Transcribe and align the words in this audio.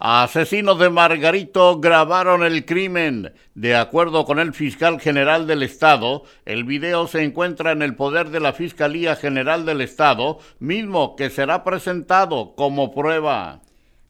Asesinos 0.00 0.78
de 0.78 0.90
Margarito 0.90 1.80
grabaron 1.80 2.44
el 2.44 2.64
crimen. 2.64 3.32
De 3.56 3.74
acuerdo 3.74 4.24
con 4.24 4.38
el 4.38 4.54
fiscal 4.54 5.00
general 5.00 5.48
del 5.48 5.64
Estado, 5.64 6.22
el 6.44 6.62
video 6.62 7.08
se 7.08 7.24
encuentra 7.24 7.72
en 7.72 7.82
el 7.82 7.96
poder 7.96 8.30
de 8.30 8.38
la 8.38 8.52
Fiscalía 8.52 9.16
General 9.16 9.66
del 9.66 9.80
Estado, 9.80 10.38
mismo 10.60 11.16
que 11.16 11.30
será 11.30 11.64
presentado 11.64 12.54
como 12.54 12.94
prueba. 12.94 13.60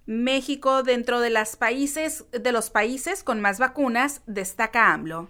México 0.04 0.82
dentro 0.82 1.20
de, 1.20 1.30
las 1.30 1.56
países, 1.56 2.26
de 2.32 2.52
los 2.52 2.68
países 2.68 3.22
con 3.22 3.40
más 3.40 3.58
vacunas, 3.58 4.20
destaca 4.26 4.92
AMLO. 4.92 5.28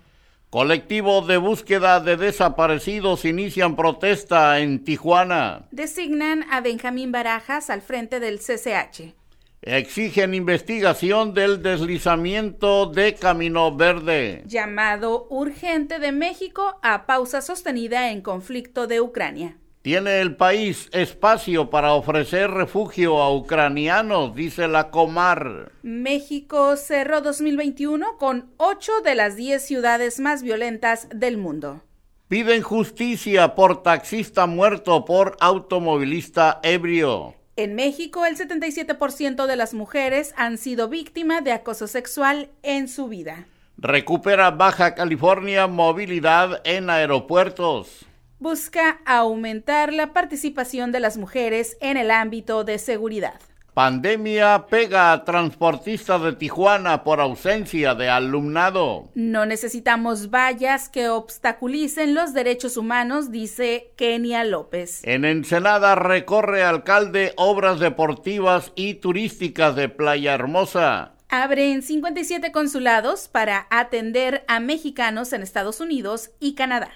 Colectivo 0.51 1.21
de 1.21 1.37
búsqueda 1.37 2.01
de 2.01 2.17
desaparecidos 2.17 3.25
inician 3.25 3.77
protesta 3.77 4.59
en 4.59 4.83
Tijuana. 4.83 5.69
Designan 5.71 6.45
a 6.51 6.61
Benjamín 6.63 7.13
Barajas 7.13 7.71
al 7.71 7.83
frente 7.83 8.19
del 8.19 8.41
CCH 8.41 9.18
exigen 9.63 10.35
investigación 10.35 11.35
del 11.35 11.63
deslizamiento 11.63 12.87
de 12.87 13.15
Camino 13.15 13.75
Verde. 13.75 14.43
Llamado 14.47 15.27
urgente 15.31 15.99
de 15.99 16.13
México 16.13 16.79
a 16.83 17.07
pausa 17.07 17.41
sostenida 17.41 18.11
en 18.11 18.23
conflicto 18.23 18.87
de 18.87 19.01
Ucrania. 19.01 19.57
Tiene 19.83 20.21
el 20.21 20.37
país 20.37 20.89
espacio 20.93 21.71
para 21.71 21.93
ofrecer 21.95 22.51
refugio 22.51 23.23
a 23.23 23.35
ucranianos, 23.35 24.35
dice 24.35 24.69
la 24.69 24.91
Comar. 24.91 25.73
México 25.83 26.77
cerró 26.77 27.23
2021 27.23 28.19
con 28.19 28.51
ocho 28.57 28.93
de 29.03 29.15
las 29.15 29.37
diez 29.37 29.63
ciudades 29.65 30.21
más 30.21 30.43
violentas 30.43 31.09
del 31.15 31.39
mundo. 31.39 31.83
Piden 32.27 32.61
justicia 32.61 33.55
por 33.55 33.83
taxista 33.83 34.47
muerto 34.47 35.07
por 35.07 35.37
automovilista 35.41 36.61
ebrio. 36.63 37.38
En 37.59 37.75
México, 37.75 38.25
el 38.25 38.37
77% 38.37 39.47
de 39.47 39.57
las 39.57 39.75
mujeres 39.75 40.33
han 40.37 40.59
sido 40.59 40.89
víctimas 40.89 41.43
de 41.43 41.51
acoso 41.51 41.89
sexual 41.89 42.51
en 42.63 42.87
su 42.87 43.09
vida. 43.09 43.49
Recupera 43.77 44.53
Baja 44.53 44.95
California 44.95 45.67
movilidad 45.67 46.61
en 46.63 46.89
aeropuertos. 46.89 48.07
Busca 48.39 49.01
aumentar 49.05 49.93
la 49.93 50.13
participación 50.13 50.93
de 50.93 51.01
las 51.01 51.17
mujeres 51.17 51.77
en 51.81 51.97
el 51.97 52.13
ámbito 52.13 52.63
de 52.63 52.79
seguridad. 52.79 53.41
Pandemia 53.79 54.67
pega 54.69 55.13
a 55.13 55.23
transportistas 55.23 56.21
de 56.21 56.33
Tijuana 56.33 57.05
por 57.05 57.21
ausencia 57.21 57.95
de 57.95 58.09
alumnado. 58.09 59.09
No 59.15 59.47
necesitamos 59.47 60.31
vallas 60.31 60.89
que 60.89 61.09
obstaculicen 61.09 62.13
los 62.13 62.35
derechos 62.35 62.77
humanos, 62.77 63.31
dice 63.31 63.93
Kenia 63.95 64.43
López. 64.43 65.03
En 65.05 65.25
Ensenada 65.25 65.95
recorre 65.95 66.65
alcalde 66.65 67.35
obras 67.37 67.79
deportivas 67.79 68.73
y 68.75 68.95
turísticas 68.95 69.77
de 69.77 69.89
Playa 69.89 70.35
Hermosa. 70.35 71.13
Abren 71.29 71.83
57 71.83 72.51
consulados 72.51 73.29
para 73.29 73.69
atender 73.71 74.43
a 74.49 74.59
mexicanos 74.59 75.33
en 75.33 75.43
Estados 75.43 75.81
Unidos 75.81 76.33
y 76.41 76.57
Canadá. 76.57 76.91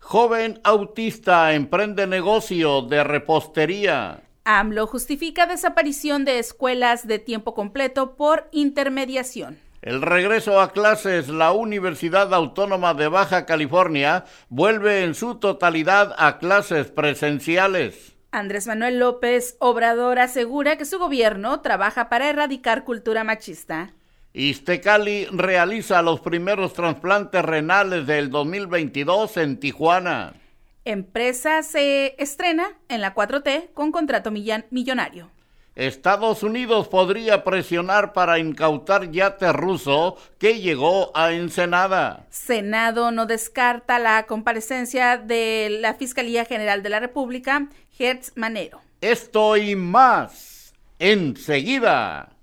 Joven 0.00 0.58
autista 0.64 1.54
emprende 1.54 2.08
negocio 2.08 2.82
de 2.82 3.04
repostería. 3.04 4.24
AMLO 4.44 4.86
justifica 4.86 5.46
desaparición 5.46 6.24
de 6.24 6.38
escuelas 6.38 7.06
de 7.06 7.18
tiempo 7.18 7.54
completo 7.54 8.14
por 8.16 8.48
intermediación. 8.52 9.58
El 9.80 10.02
regreso 10.02 10.60
a 10.60 10.72
clases, 10.72 11.28
la 11.28 11.52
Universidad 11.52 12.32
Autónoma 12.32 12.94
de 12.94 13.08
Baja 13.08 13.44
California 13.46 14.24
vuelve 14.48 15.04
en 15.04 15.14
su 15.14 15.36
totalidad 15.36 16.14
a 16.18 16.38
clases 16.38 16.90
presenciales. 16.90 18.16
Andrés 18.32 18.66
Manuel 18.66 18.98
López 18.98 19.56
Obrador 19.60 20.18
asegura 20.18 20.76
que 20.76 20.84
su 20.84 20.98
gobierno 20.98 21.60
trabaja 21.60 22.08
para 22.08 22.28
erradicar 22.28 22.84
cultura 22.84 23.24
machista. 23.24 23.92
Iztecali 24.32 25.26
realiza 25.26 26.02
los 26.02 26.20
primeros 26.20 26.72
trasplantes 26.72 27.44
renales 27.44 28.06
del 28.06 28.30
2022 28.30 29.36
en 29.36 29.60
Tijuana. 29.60 30.34
Empresa 30.84 31.62
se 31.62 32.14
estrena 32.18 32.78
en 32.88 33.00
la 33.00 33.14
4T 33.14 33.72
con 33.72 33.90
contrato 33.90 34.30
millonario. 34.30 35.30
Estados 35.76 36.42
Unidos 36.42 36.88
podría 36.88 37.42
presionar 37.42 38.12
para 38.12 38.38
incautar 38.38 39.10
yate 39.10 39.52
ruso 39.52 40.16
que 40.38 40.60
llegó 40.60 41.10
a 41.16 41.32
Ensenada. 41.32 42.26
Senado 42.28 43.10
no 43.10 43.26
descarta 43.26 43.98
la 43.98 44.26
comparecencia 44.26 45.16
de 45.16 45.78
la 45.80 45.94
Fiscalía 45.94 46.44
General 46.44 46.82
de 46.82 46.90
la 46.90 47.00
República, 47.00 47.68
Hertz 47.98 48.32
Manero. 48.36 48.82
Esto 49.00 49.56
y 49.56 49.74
más 49.74 50.74
enseguida. 50.98 52.33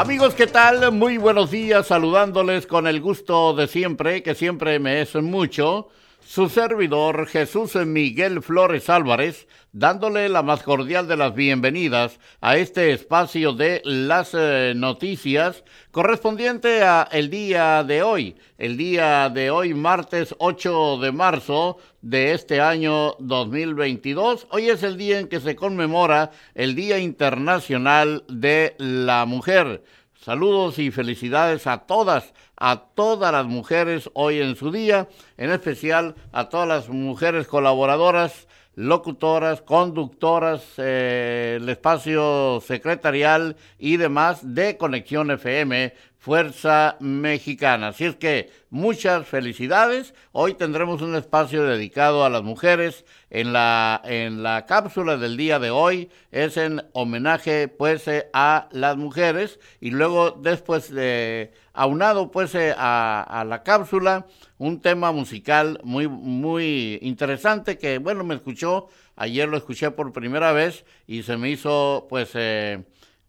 Amigos, 0.00 0.34
¿qué 0.34 0.46
tal? 0.46 0.92
Muy 0.92 1.18
buenos 1.18 1.50
días, 1.50 1.88
saludándoles 1.88 2.66
con 2.66 2.86
el 2.86 3.02
gusto 3.02 3.52
de 3.52 3.68
siempre, 3.68 4.22
que 4.22 4.34
siempre 4.34 4.78
me 4.78 5.02
es 5.02 5.14
mucho. 5.16 5.88
Su 6.30 6.48
servidor 6.48 7.26
Jesús 7.26 7.74
Miguel 7.74 8.40
Flores 8.40 8.88
Álvarez, 8.88 9.48
dándole 9.72 10.28
la 10.28 10.44
más 10.44 10.62
cordial 10.62 11.08
de 11.08 11.16
las 11.16 11.34
bienvenidas 11.34 12.20
a 12.40 12.56
este 12.56 12.92
espacio 12.92 13.52
de 13.52 13.82
las 13.84 14.30
eh, 14.34 14.74
noticias 14.76 15.64
correspondiente 15.90 16.84
a 16.84 17.08
el 17.10 17.30
día 17.30 17.82
de 17.82 18.04
hoy, 18.04 18.36
el 18.58 18.76
día 18.76 19.28
de 19.28 19.50
hoy 19.50 19.74
martes 19.74 20.32
8 20.38 20.98
de 20.98 21.10
marzo 21.10 21.78
de 22.00 22.32
este 22.32 22.60
año 22.60 23.16
2022. 23.18 24.46
Hoy 24.50 24.68
es 24.68 24.84
el 24.84 24.96
día 24.96 25.18
en 25.18 25.26
que 25.26 25.40
se 25.40 25.56
conmemora 25.56 26.30
el 26.54 26.76
Día 26.76 27.00
Internacional 27.00 28.22
de 28.28 28.76
la 28.78 29.24
Mujer. 29.26 29.82
Saludos 30.22 30.78
y 30.78 30.90
felicidades 30.90 31.66
a 31.66 31.78
todas, 31.78 32.34
a 32.58 32.82
todas 32.94 33.32
las 33.32 33.46
mujeres 33.46 34.10
hoy 34.12 34.42
en 34.42 34.54
su 34.54 34.70
día, 34.70 35.08
en 35.38 35.50
especial 35.50 36.14
a 36.30 36.50
todas 36.50 36.68
las 36.68 36.90
mujeres 36.90 37.46
colaboradoras, 37.46 38.46
locutoras, 38.74 39.62
conductoras, 39.62 40.62
eh, 40.76 41.56
el 41.58 41.66
espacio 41.70 42.60
secretarial 42.60 43.56
y 43.78 43.96
demás 43.96 44.40
de 44.42 44.76
Conexión 44.76 45.30
FM 45.30 45.94
Fuerza 46.20 46.98
Mexicana. 47.00 47.88
Así 47.88 48.04
es 48.04 48.14
que 48.14 48.50
muchas 48.68 49.26
felicidades. 49.26 50.12
Hoy 50.32 50.52
tendremos 50.52 51.00
un 51.00 51.14
espacio 51.14 51.64
dedicado 51.64 52.26
a 52.26 52.28
las 52.28 52.42
mujeres. 52.42 53.06
En 53.30 53.54
la, 53.54 54.02
en 54.04 54.42
la 54.42 54.66
cápsula 54.66 55.16
del 55.16 55.38
día 55.38 55.58
de 55.58 55.70
hoy 55.70 56.10
es 56.30 56.58
en 56.58 56.82
homenaje 56.92 57.68
pues 57.68 58.06
eh, 58.06 58.28
a 58.34 58.68
las 58.72 58.98
mujeres 58.98 59.60
y 59.80 59.92
luego 59.92 60.32
después 60.32 60.92
de 60.92 61.52
aunado 61.72 62.30
pues 62.30 62.54
eh, 62.54 62.74
a, 62.76 63.22
a, 63.22 63.44
la 63.44 63.62
cápsula 63.62 64.26
un 64.58 64.80
tema 64.80 65.12
musical 65.12 65.80
muy 65.84 66.08
muy 66.08 66.98
interesante 67.02 67.78
que 67.78 67.98
bueno 67.98 68.24
me 68.24 68.34
escuchó 68.34 68.88
ayer 69.14 69.48
lo 69.48 69.56
escuché 69.56 69.92
por 69.92 70.12
primera 70.12 70.50
vez 70.50 70.84
y 71.06 71.22
se 71.22 71.36
me 71.36 71.50
hizo 71.50 72.08
pues 72.10 72.34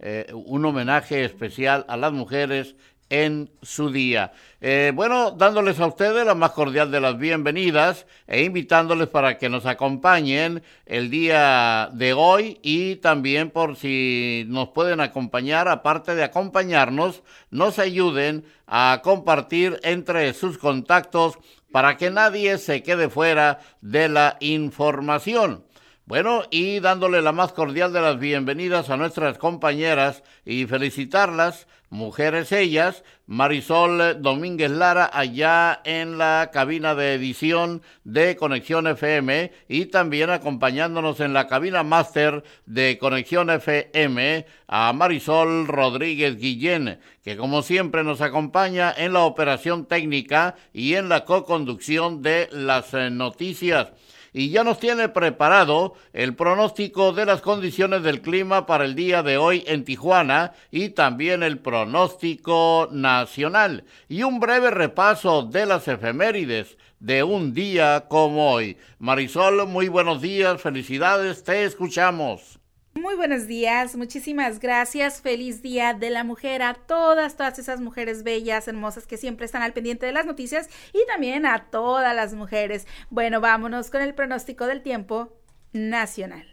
eh, 0.01 0.25
un 0.33 0.65
homenaje 0.65 1.23
especial 1.23 1.85
a 1.87 1.95
las 1.95 2.11
mujeres 2.11 2.75
en 3.11 3.51
su 3.61 3.91
día. 3.91 4.31
Eh, 4.61 4.93
bueno, 4.95 5.31
dándoles 5.31 5.79
a 5.79 5.85
ustedes 5.85 6.25
la 6.25 6.33
más 6.33 6.51
cordial 6.51 6.89
de 6.89 7.01
las 7.01 7.17
bienvenidas 7.19 8.07
e 8.25 8.43
invitándoles 8.43 9.09
para 9.09 9.37
que 9.37 9.49
nos 9.49 9.65
acompañen 9.65 10.63
el 10.85 11.11
día 11.11 11.89
de 11.93 12.13
hoy 12.13 12.59
y 12.63 12.95
también 12.95 13.51
por 13.51 13.75
si 13.75 14.45
nos 14.47 14.69
pueden 14.69 15.01
acompañar, 15.01 15.67
aparte 15.67 16.15
de 16.15 16.23
acompañarnos, 16.23 17.21
nos 17.51 17.79
ayuden 17.79 18.45
a 18.65 19.01
compartir 19.03 19.77
entre 19.83 20.33
sus 20.33 20.57
contactos 20.57 21.37
para 21.71 21.97
que 21.97 22.11
nadie 22.11 22.57
se 22.57 22.81
quede 22.81 23.09
fuera 23.09 23.59
de 23.81 24.07
la 24.07 24.37
información. 24.39 25.65
Bueno, 26.05 26.43
y 26.49 26.79
dándole 26.79 27.21
la 27.21 27.31
más 27.31 27.53
cordial 27.53 27.93
de 27.93 28.01
las 28.01 28.19
bienvenidas 28.19 28.89
a 28.89 28.97
nuestras 28.97 29.37
compañeras 29.37 30.23
y 30.43 30.65
felicitarlas, 30.65 31.67
mujeres 31.89 32.51
ellas, 32.51 33.03
Marisol 33.27 34.21
Domínguez 34.21 34.71
Lara 34.71 35.09
allá 35.13 35.79
en 35.85 36.17
la 36.17 36.49
cabina 36.51 36.95
de 36.95 37.13
edición 37.13 37.81
de 38.03 38.35
Conexión 38.35 38.87
FM 38.87 39.51
y 39.69 39.85
también 39.85 40.31
acompañándonos 40.31 41.19
en 41.19 41.33
la 41.33 41.47
cabina 41.47 41.83
máster 41.83 42.43
de 42.65 42.97
Conexión 42.97 43.49
FM 43.49 44.45
a 44.67 44.91
Marisol 44.93 45.67
Rodríguez 45.67 46.37
Guillén, 46.37 46.99
que 47.23 47.37
como 47.37 47.61
siempre 47.61 48.03
nos 48.03 48.21
acompaña 48.21 48.93
en 48.97 49.13
la 49.13 49.21
operación 49.21 49.85
técnica 49.85 50.55
y 50.73 50.95
en 50.95 51.09
la 51.09 51.25
co-conducción 51.25 52.21
de 52.21 52.49
las 52.51 52.93
eh, 52.93 53.09
noticias 53.11 53.93
y 54.33 54.49
ya 54.49 54.63
nos 54.63 54.79
tiene 54.79 55.09
preparado 55.09 55.93
el 56.13 56.35
pronóstico 56.35 57.13
de 57.13 57.25
las 57.25 57.41
condiciones 57.41 58.03
del 58.03 58.21
clima 58.21 58.65
para 58.65 58.85
el 58.85 58.95
día 58.95 59.23
de 59.23 59.37
hoy 59.37 59.63
en 59.67 59.83
Tijuana 59.83 60.53
y 60.71 60.89
también 60.89 61.43
el 61.43 61.59
pronóstico 61.59 62.87
nacional 62.91 63.83
y 64.07 64.23
un 64.23 64.39
breve 64.39 64.71
repaso 64.71 65.43
de 65.43 65.65
las 65.65 65.87
efemérides 65.87 66.77
de 66.99 67.23
un 67.23 67.53
día 67.53 68.05
como 68.07 68.51
hoy. 68.51 68.77
Marisol, 68.99 69.67
muy 69.67 69.89
buenos 69.89 70.21
días, 70.21 70.61
felicidades, 70.61 71.43
te 71.43 71.65
escuchamos. 71.65 72.60
Muy 73.01 73.15
buenos 73.15 73.47
días, 73.47 73.95
muchísimas 73.95 74.59
gracias. 74.59 75.21
Feliz 75.21 75.63
Día 75.63 75.95
de 75.95 76.11
la 76.11 76.23
Mujer 76.23 76.61
a 76.61 76.75
todas, 76.75 77.35
todas 77.35 77.57
esas 77.57 77.81
mujeres 77.81 78.21
bellas, 78.21 78.67
hermosas 78.67 79.07
que 79.07 79.17
siempre 79.17 79.47
están 79.47 79.63
al 79.63 79.73
pendiente 79.73 80.05
de 80.05 80.11
las 80.11 80.27
noticias 80.27 80.69
y 80.93 81.03
también 81.07 81.47
a 81.47 81.71
todas 81.71 82.15
las 82.15 82.35
mujeres. 82.35 82.85
Bueno, 83.09 83.41
vámonos 83.41 83.89
con 83.89 84.03
el 84.03 84.13
pronóstico 84.13 84.67
del 84.67 84.83
tiempo 84.83 85.35
nacional. 85.73 86.45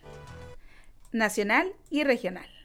Nacional 1.12 1.74
y 1.90 2.04
regional. 2.04 2.57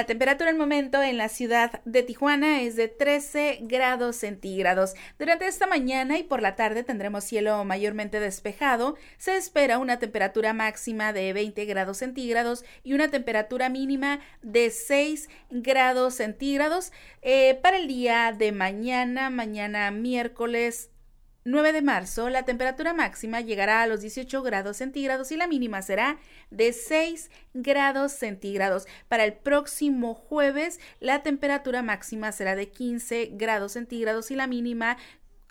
La 0.00 0.06
temperatura 0.06 0.48
en 0.48 0.56
momento 0.56 1.02
en 1.02 1.18
la 1.18 1.28
ciudad 1.28 1.82
de 1.84 2.02
Tijuana 2.02 2.62
es 2.62 2.74
de 2.74 2.88
13 2.88 3.58
grados 3.64 4.16
centígrados. 4.16 4.94
Durante 5.18 5.46
esta 5.46 5.66
mañana 5.66 6.16
y 6.16 6.22
por 6.22 6.40
la 6.40 6.56
tarde 6.56 6.82
tendremos 6.82 7.24
cielo 7.24 7.62
mayormente 7.66 8.18
despejado. 8.18 8.96
Se 9.18 9.36
espera 9.36 9.76
una 9.76 9.98
temperatura 9.98 10.54
máxima 10.54 11.12
de 11.12 11.34
20 11.34 11.66
grados 11.66 11.98
centígrados 11.98 12.64
y 12.82 12.94
una 12.94 13.10
temperatura 13.10 13.68
mínima 13.68 14.20
de 14.40 14.70
6 14.70 15.28
grados 15.50 16.14
centígrados. 16.14 16.92
Eh, 17.20 17.60
para 17.62 17.76
el 17.76 17.86
día 17.86 18.32
de 18.32 18.52
mañana, 18.52 19.28
mañana 19.28 19.90
miércoles 19.90 20.88
9 21.44 21.72
de 21.72 21.80
marzo, 21.80 22.28
la 22.28 22.44
temperatura 22.44 22.92
máxima 22.92 23.40
llegará 23.40 23.82
a 23.82 23.86
los 23.86 24.02
18 24.02 24.42
grados 24.42 24.76
centígrados 24.76 25.32
y 25.32 25.38
la 25.38 25.46
mínima 25.46 25.80
será 25.80 26.18
de 26.50 26.72
6 26.72 27.30
grados 27.54 28.12
centígrados. 28.12 28.86
Para 29.08 29.24
el 29.24 29.32
próximo 29.32 30.14
jueves, 30.14 30.80
la 31.00 31.22
temperatura 31.22 31.82
máxima 31.82 32.32
será 32.32 32.56
de 32.56 32.68
15 32.68 33.30
grados 33.32 33.72
centígrados 33.72 34.30
y 34.30 34.36
la 34.36 34.46
mínima 34.46 34.98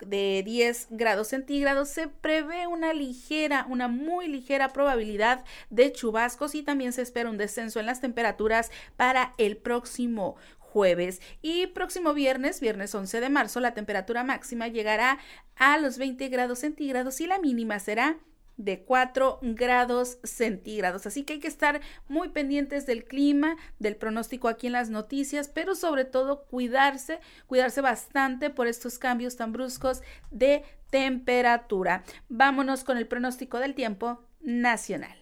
de 0.06 0.44
10 0.45 0.88
grados 0.91 1.30
centígrados 1.30 1.89
se 1.89 2.07
prevé 2.07 2.68
una 2.68 2.94
ligera, 2.94 3.65
una 3.69 3.88
muy 3.88 4.27
ligera 4.27 4.69
probabilidad 4.69 5.44
de 5.69 5.91
chubascos 5.91 6.56
y 6.56 6.63
también 6.63 6.94
se 6.94 7.01
espera 7.01 7.30
un 7.30 7.38
descenso 7.38 7.80
en 7.80 7.86
las 7.86 8.00
temperaturas 8.00 8.71
para 8.95 9.33
el 9.38 9.57
próximo 9.57 10.36
jueves. 10.71 11.21
Y 11.42 11.68
próximo 11.68 12.13
viernes, 12.13 12.60
viernes 12.60 12.94
11 12.94 13.19
de 13.19 13.30
marzo, 13.30 13.60
la 13.60 13.74
temperatura 13.74 14.24
máxima 14.24 14.68
llegará 14.68 15.19
a 15.56 15.77
los 15.77 15.98
20 15.98 16.30
grados 16.30 16.60
centígrados 16.60 17.19
y 17.21 17.27
la 17.27 17.39
mínima 17.39 17.80
será 17.80 18.18
de 18.57 18.83
4 18.83 19.39
grados 19.42 20.19
centígrados. 20.24 21.07
Así 21.07 21.24
que 21.24 21.33
hay 21.33 21.39
que 21.39 21.48
estar 21.48 21.80
muy 22.10 22.30
pendientes 22.30 22.86
del 22.86 23.06
clima, 23.06 23.56
del 23.80 23.95
pronóstico 23.95 24.50
aquí 24.50 24.68
en 24.68 24.74
las 24.74 24.89
noticias, 24.89 25.48
pero 25.48 25.75
sobre 25.75 26.04
todo 26.04 26.44
cuidarse, 26.44 27.19
cuidarse 27.48 27.80
bastante 27.81 28.50
por 28.50 28.68
estos 28.68 29.00
cambios 29.00 29.38
tan 29.38 29.54
bruscos 29.54 30.01
de 30.30 30.63
temperatura. 30.89 32.04
Vámonos 32.27 32.83
con 32.83 32.98
el 32.98 33.07
pronóstico 33.07 33.60
del 33.60 33.75
tiempo 33.75 34.25
nacional. 34.42 35.19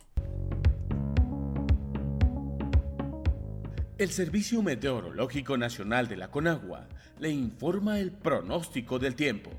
El 3.97 4.11
Servicio 4.11 4.61
Meteorológico 4.61 5.57
Nacional 5.57 6.07
de 6.07 6.17
la 6.17 6.29
Conagua 6.29 6.87
le 7.19 7.31
informa 7.31 7.99
el 7.99 8.11
pronóstico 8.11 8.99
del 8.99 9.15
tiempo. 9.15 9.49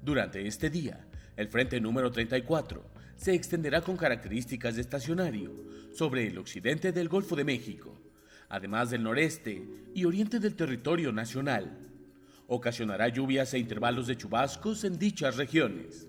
Durante 0.00 0.46
este 0.46 0.70
día, 0.70 1.04
el 1.36 1.48
frente 1.48 1.80
número 1.80 2.12
34 2.12 2.80
se 3.16 3.34
extenderá 3.34 3.80
con 3.80 3.96
características 3.96 4.76
de 4.76 4.82
estacionario 4.82 5.50
sobre 5.92 6.28
el 6.28 6.38
occidente 6.38 6.92
del 6.92 7.08
Golfo 7.08 7.34
de 7.34 7.42
México, 7.42 8.00
además 8.48 8.90
del 8.90 9.02
noreste 9.02 9.66
y 9.96 10.04
oriente 10.04 10.38
del 10.38 10.54
territorio 10.54 11.10
nacional. 11.10 11.76
Ocasionará 12.46 13.08
lluvias 13.08 13.52
e 13.52 13.58
intervalos 13.58 14.06
de 14.06 14.16
chubascos 14.16 14.84
en 14.84 14.96
dichas 14.96 15.36
regiones. 15.36 16.06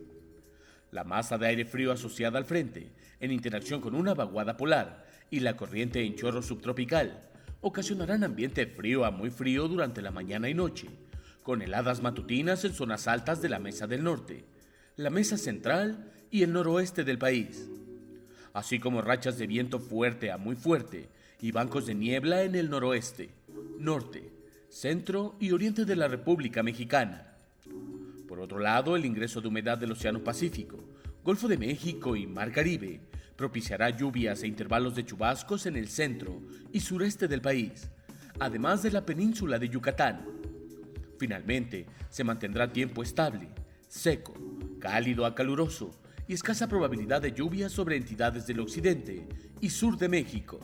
La 0.92 1.04
masa 1.04 1.40
de 1.40 1.48
aire 1.48 1.66
frío 1.66 1.92
asociada 1.92 2.38
al 2.38 2.46
frente, 2.46 2.92
en 3.20 3.32
interacción 3.32 3.82
con 3.82 3.96
una 3.96 4.14
vaguada 4.14 4.58
polar 4.58 5.08
y 5.32 5.40
la 5.40 5.58
corriente 5.58 6.04
en 6.06 6.14
chorro 6.16 6.44
subtropical, 6.44 7.31
ocasionarán 7.62 8.24
ambiente 8.24 8.66
frío 8.66 9.06
a 9.06 9.12
muy 9.12 9.30
frío 9.30 9.68
durante 9.68 10.02
la 10.02 10.12
mañana 10.12 10.50
y 10.50 10.54
noche, 10.54 10.90
con 11.44 11.62
heladas 11.62 12.02
matutinas 12.02 12.66
en 12.66 12.74
zonas 12.74 13.08
altas 13.08 13.42
de 13.42 13.50
la 13.50 13.60
Mesa 13.60 13.88
del 13.88 14.04
Norte, 14.04 14.44
la 14.98 15.10
Mesa 15.10 15.38
Central 15.38 16.12
y 16.32 16.44
el 16.44 16.54
noroeste 16.54 17.04
del 17.04 17.18
país, 17.18 17.70
así 18.54 18.80
como 18.80 19.02
rachas 19.02 19.38
de 19.38 19.48
viento 19.48 19.80
fuerte 19.80 20.32
a 20.32 20.38
muy 20.38 20.56
fuerte 20.56 21.10
y 21.40 21.52
bancos 21.52 21.86
de 21.86 21.96
niebla 21.96 22.44
en 22.44 22.56
el 22.56 22.70
noroeste, 22.70 23.30
norte, 23.80 24.32
centro 24.70 25.36
y 25.40 25.52
oriente 25.52 25.86
de 25.86 25.96
la 25.96 26.08
República 26.08 26.64
Mexicana. 26.64 27.36
Por 28.28 28.40
otro 28.40 28.60
lado, 28.60 28.96
el 28.96 29.06
ingreso 29.06 29.42
de 29.42 29.48
humedad 29.48 29.78
del 29.78 29.92
Océano 29.92 30.24
Pacífico, 30.24 30.80
Golfo 31.24 31.48
de 31.48 31.58
México 31.58 32.16
y 32.16 32.26
Mar 32.26 32.52
Caribe 32.52 33.11
propiciará 33.42 33.90
lluvias 33.90 34.44
e 34.44 34.48
intervalos 34.48 34.94
de 34.94 35.04
chubascos 35.04 35.66
en 35.66 35.76
el 35.76 35.88
centro 35.88 36.44
y 36.72 36.80
sureste 36.80 37.28
del 37.28 37.42
país, 37.42 37.90
además 38.40 38.84
de 38.84 38.92
la 38.92 39.04
península 39.04 39.58
de 39.58 39.68
Yucatán. 39.68 40.24
Finalmente, 41.18 41.88
se 42.08 42.24
mantendrá 42.24 42.72
tiempo 42.72 43.02
estable, 43.02 43.48
seco, 43.88 44.36
cálido 44.80 45.26
a 45.26 45.34
caluroso 45.34 45.90
y 46.28 46.36
escasa 46.36 46.68
probabilidad 46.68 47.20
de 47.20 47.32
lluvias 47.32 47.72
sobre 47.72 47.96
entidades 47.96 48.46
del 48.46 48.60
occidente 48.60 49.28
y 49.60 49.72
sur 49.72 49.98
de 49.98 50.08
México. 50.08 50.60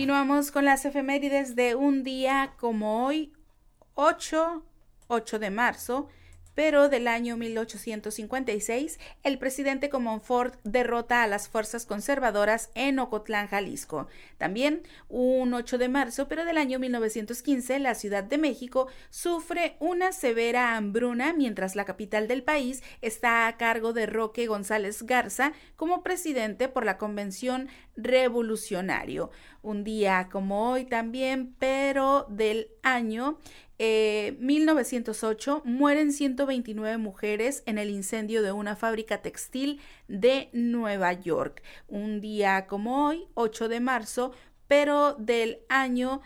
Continuamos 0.00 0.50
con 0.50 0.64
las 0.64 0.86
efemérides 0.86 1.54
de 1.56 1.74
un 1.74 2.02
día 2.04 2.54
como 2.56 3.04
hoy, 3.04 3.34
8, 3.96 4.64
8 5.08 5.38
de 5.38 5.50
marzo, 5.50 6.08
pero 6.60 6.90
del 6.90 7.08
año 7.08 7.38
1856, 7.38 9.00
el 9.22 9.38
presidente 9.38 9.88
Comonfort 9.88 10.56
derrota 10.62 11.22
a 11.22 11.26
las 11.26 11.48
fuerzas 11.48 11.86
conservadoras 11.86 12.68
en 12.74 12.98
Ocotlán, 12.98 13.48
Jalisco. 13.48 14.08
También, 14.36 14.82
un 15.08 15.54
8 15.54 15.78
de 15.78 15.88
marzo, 15.88 16.28
pero 16.28 16.44
del 16.44 16.58
año 16.58 16.78
1915, 16.78 17.78
la 17.78 17.94
Ciudad 17.94 18.24
de 18.24 18.36
México 18.36 18.88
sufre 19.08 19.78
una 19.80 20.12
severa 20.12 20.76
hambruna 20.76 21.32
mientras 21.32 21.76
la 21.76 21.86
capital 21.86 22.28
del 22.28 22.42
país 22.42 22.82
está 23.00 23.46
a 23.46 23.56
cargo 23.56 23.94
de 23.94 24.04
Roque 24.04 24.46
González 24.46 25.04
Garza 25.04 25.54
como 25.76 26.02
presidente 26.02 26.68
por 26.68 26.84
la 26.84 26.98
Convención 26.98 27.68
Revolucionario. 27.96 29.30
un 29.62 29.84
día 29.84 30.28
como 30.32 30.70
hoy 30.70 30.86
también, 30.86 31.54
pero 31.58 32.26
del 32.30 32.68
año 32.82 33.38
1908 33.78 35.62
eh, 35.64 35.68
mueren 35.68 36.12
129 36.12 36.98
mujeres 36.98 37.62
en 37.64 37.78
el 37.78 37.88
incendio 37.88 38.42
de 38.42 38.52
una 38.52 38.76
fábrica 38.76 39.22
textil 39.22 39.80
de 40.06 40.50
Nueva 40.52 41.14
York. 41.14 41.62
Un 41.88 42.20
día 42.20 42.66
como 42.66 43.06
hoy, 43.06 43.24
8 43.34 43.70
de 43.70 43.80
marzo, 43.80 44.32
pero 44.68 45.14
del 45.14 45.60
año 45.70 46.20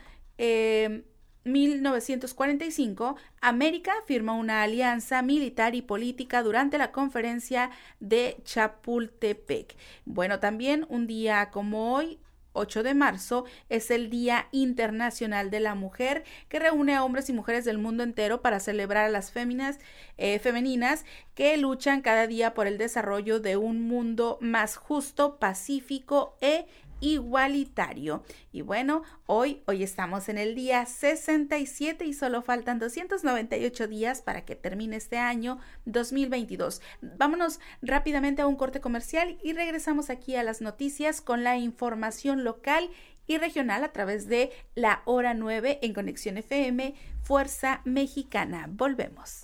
1945, 1.45 3.15
eh, 3.17 3.21
América 3.39 3.93
firma 4.05 4.33
una 4.33 4.61
alianza 4.63 5.21
militar 5.21 5.75
y 5.75 5.81
política 5.81 6.43
durante 6.43 6.77
la 6.77 6.91
conferencia 6.91 7.71
de 8.01 8.35
Chapultepec. 8.43 9.77
Bueno, 10.03 10.41
también 10.41 10.85
un 10.89 11.07
día 11.07 11.51
como 11.51 11.93
hoy, 11.95 12.19
8 12.55 12.83
de 12.83 12.93
marzo 12.93 13.45
es 13.69 13.91
el 13.91 14.09
Día 14.09 14.47
Internacional 14.51 15.51
de 15.51 15.59
la 15.59 15.75
Mujer 15.75 16.23
que 16.49 16.59
reúne 16.59 16.95
a 16.95 17.03
hombres 17.03 17.29
y 17.29 17.33
mujeres 17.33 17.65
del 17.65 17.77
mundo 17.77 18.03
entero 18.03 18.41
para 18.41 18.59
celebrar 18.59 19.05
a 19.05 19.09
las 19.09 19.31
féminas, 19.31 19.79
eh, 20.17 20.39
femeninas 20.39 21.05
que 21.35 21.55
luchan 21.57 22.01
cada 22.01 22.27
día 22.27 22.53
por 22.53 22.67
el 22.67 22.77
desarrollo 22.77 23.39
de 23.39 23.57
un 23.57 23.87
mundo 23.87 24.37
más 24.41 24.77
justo, 24.77 25.37
pacífico 25.37 26.37
e 26.41 26.65
igualitario. 27.05 28.23
Y 28.51 28.61
bueno, 28.61 29.03
hoy, 29.27 29.61
hoy 29.67 29.83
estamos 29.83 30.27
en 30.27 30.37
el 30.37 30.55
día 30.55 30.85
67 30.85 32.03
y 32.05 32.13
solo 32.13 32.41
faltan 32.41 32.79
298 32.79 33.87
días 33.87 34.21
para 34.21 34.43
que 34.43 34.55
termine 34.55 34.95
este 34.95 35.17
año 35.17 35.59
2022. 35.85 36.81
Vámonos 37.01 37.59
rápidamente 37.81 38.41
a 38.41 38.47
un 38.47 38.55
corte 38.55 38.81
comercial 38.81 39.37
y 39.43 39.53
regresamos 39.53 40.09
aquí 40.09 40.35
a 40.35 40.43
las 40.43 40.61
noticias 40.61 41.21
con 41.21 41.43
la 41.43 41.57
información 41.57 42.43
local 42.43 42.89
y 43.27 43.37
regional 43.37 43.83
a 43.83 43.91
través 43.91 44.27
de 44.27 44.51
la 44.73 45.01
hora 45.05 45.33
9 45.33 45.79
en 45.81 45.93
Conexión 45.93 46.37
FM 46.37 46.95
Fuerza 47.21 47.81
Mexicana. 47.85 48.67
Volvemos. 48.69 49.43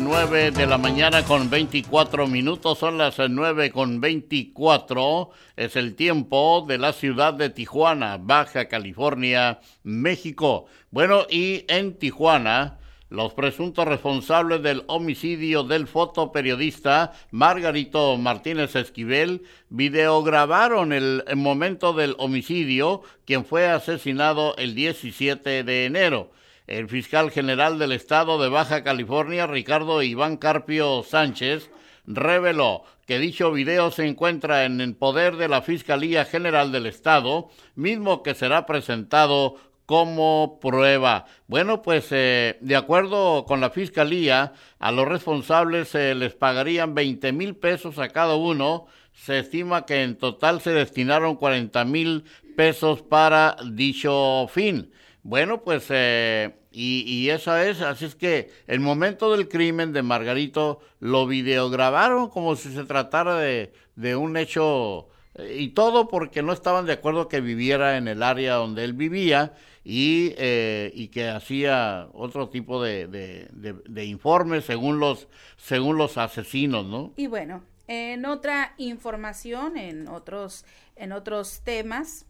9 0.00 0.52
de 0.52 0.66
la 0.66 0.78
mañana 0.78 1.24
con 1.24 1.50
24 1.50 2.26
minutos, 2.26 2.78
son 2.78 2.98
las 2.98 3.18
9 3.18 3.70
con 3.70 4.00
24, 4.00 5.30
es 5.56 5.76
el 5.76 5.94
tiempo 5.94 6.64
de 6.66 6.78
la 6.78 6.92
ciudad 6.92 7.34
de 7.34 7.50
Tijuana, 7.50 8.16
Baja 8.18 8.68
California, 8.68 9.60
México. 9.82 10.66
Bueno, 10.90 11.26
y 11.28 11.64
en 11.68 11.98
Tijuana, 11.98 12.78
los 13.10 13.34
presuntos 13.34 13.86
responsables 13.86 14.62
del 14.62 14.84
homicidio 14.86 15.64
del 15.64 15.86
fotoperiodista 15.86 17.12
Margarito 17.30 18.16
Martínez 18.16 18.74
Esquivel 18.76 19.42
videograbaron 19.68 20.92
el, 20.92 21.22
el 21.26 21.36
momento 21.36 21.92
del 21.92 22.14
homicidio, 22.18 23.02
quien 23.26 23.44
fue 23.44 23.68
asesinado 23.68 24.56
el 24.56 24.74
17 24.74 25.64
de 25.64 25.84
enero. 25.84 26.30
El 26.66 26.88
fiscal 26.88 27.30
general 27.30 27.78
del 27.78 27.92
estado 27.92 28.40
de 28.40 28.48
Baja 28.48 28.84
California, 28.84 29.46
Ricardo 29.46 30.00
Iván 30.02 30.36
Carpio 30.36 31.02
Sánchez, 31.02 31.70
reveló 32.06 32.84
que 33.06 33.18
dicho 33.18 33.50
video 33.50 33.90
se 33.90 34.06
encuentra 34.06 34.64
en 34.64 34.80
el 34.80 34.94
poder 34.94 35.36
de 35.36 35.48
la 35.48 35.62
Fiscalía 35.62 36.24
General 36.24 36.70
del 36.70 36.86
Estado, 36.86 37.48
mismo 37.74 38.22
que 38.22 38.34
será 38.34 38.64
presentado 38.64 39.56
como 39.86 40.58
prueba. 40.60 41.26
Bueno, 41.48 41.82
pues 41.82 42.06
eh, 42.12 42.56
de 42.60 42.76
acuerdo 42.76 43.44
con 43.44 43.60
la 43.60 43.70
Fiscalía, 43.70 44.52
a 44.78 44.92
los 44.92 45.08
responsables 45.08 45.88
se 45.88 46.14
les 46.14 46.34
pagarían 46.34 46.94
20 46.94 47.32
mil 47.32 47.56
pesos 47.56 47.98
a 47.98 48.08
cada 48.08 48.36
uno. 48.36 48.86
Se 49.12 49.40
estima 49.40 49.84
que 49.84 50.02
en 50.02 50.16
total 50.16 50.60
se 50.60 50.70
destinaron 50.70 51.36
40 51.36 51.84
mil 51.84 52.24
pesos 52.56 53.02
para 53.02 53.56
dicho 53.70 54.46
fin. 54.48 54.92
Bueno, 55.24 55.62
pues, 55.62 55.86
eh, 55.90 56.54
y, 56.72 57.04
y 57.06 57.30
esa 57.30 57.64
es, 57.68 57.80
así 57.80 58.06
es 58.06 58.16
que 58.16 58.50
el 58.66 58.80
momento 58.80 59.30
del 59.30 59.48
crimen 59.48 59.92
de 59.92 60.02
Margarito 60.02 60.80
lo 60.98 61.26
videograbaron 61.26 62.28
como 62.28 62.56
si 62.56 62.72
se 62.72 62.84
tratara 62.84 63.36
de, 63.36 63.72
de 63.94 64.16
un 64.16 64.36
hecho, 64.36 65.08
eh, 65.36 65.58
y 65.60 65.68
todo 65.68 66.08
porque 66.08 66.42
no 66.42 66.52
estaban 66.52 66.86
de 66.86 66.94
acuerdo 66.94 67.28
que 67.28 67.40
viviera 67.40 67.96
en 67.96 68.08
el 68.08 68.22
área 68.22 68.54
donde 68.54 68.82
él 68.82 68.94
vivía 68.94 69.54
y, 69.84 70.34
eh, 70.38 70.90
y 70.94 71.08
que 71.08 71.28
hacía 71.28 72.08
otro 72.14 72.48
tipo 72.48 72.82
de, 72.82 73.06
de, 73.06 73.48
de, 73.52 74.04
informes 74.04 74.64
según 74.64 74.98
los, 74.98 75.28
según 75.56 75.98
los 75.98 76.18
asesinos, 76.18 76.86
¿no? 76.86 77.12
Y 77.16 77.28
bueno, 77.28 77.62
en 77.86 78.24
otra 78.24 78.74
información, 78.76 79.76
en 79.76 80.08
otros, 80.08 80.64
en 80.96 81.12
otros 81.12 81.60
temas, 81.64 82.26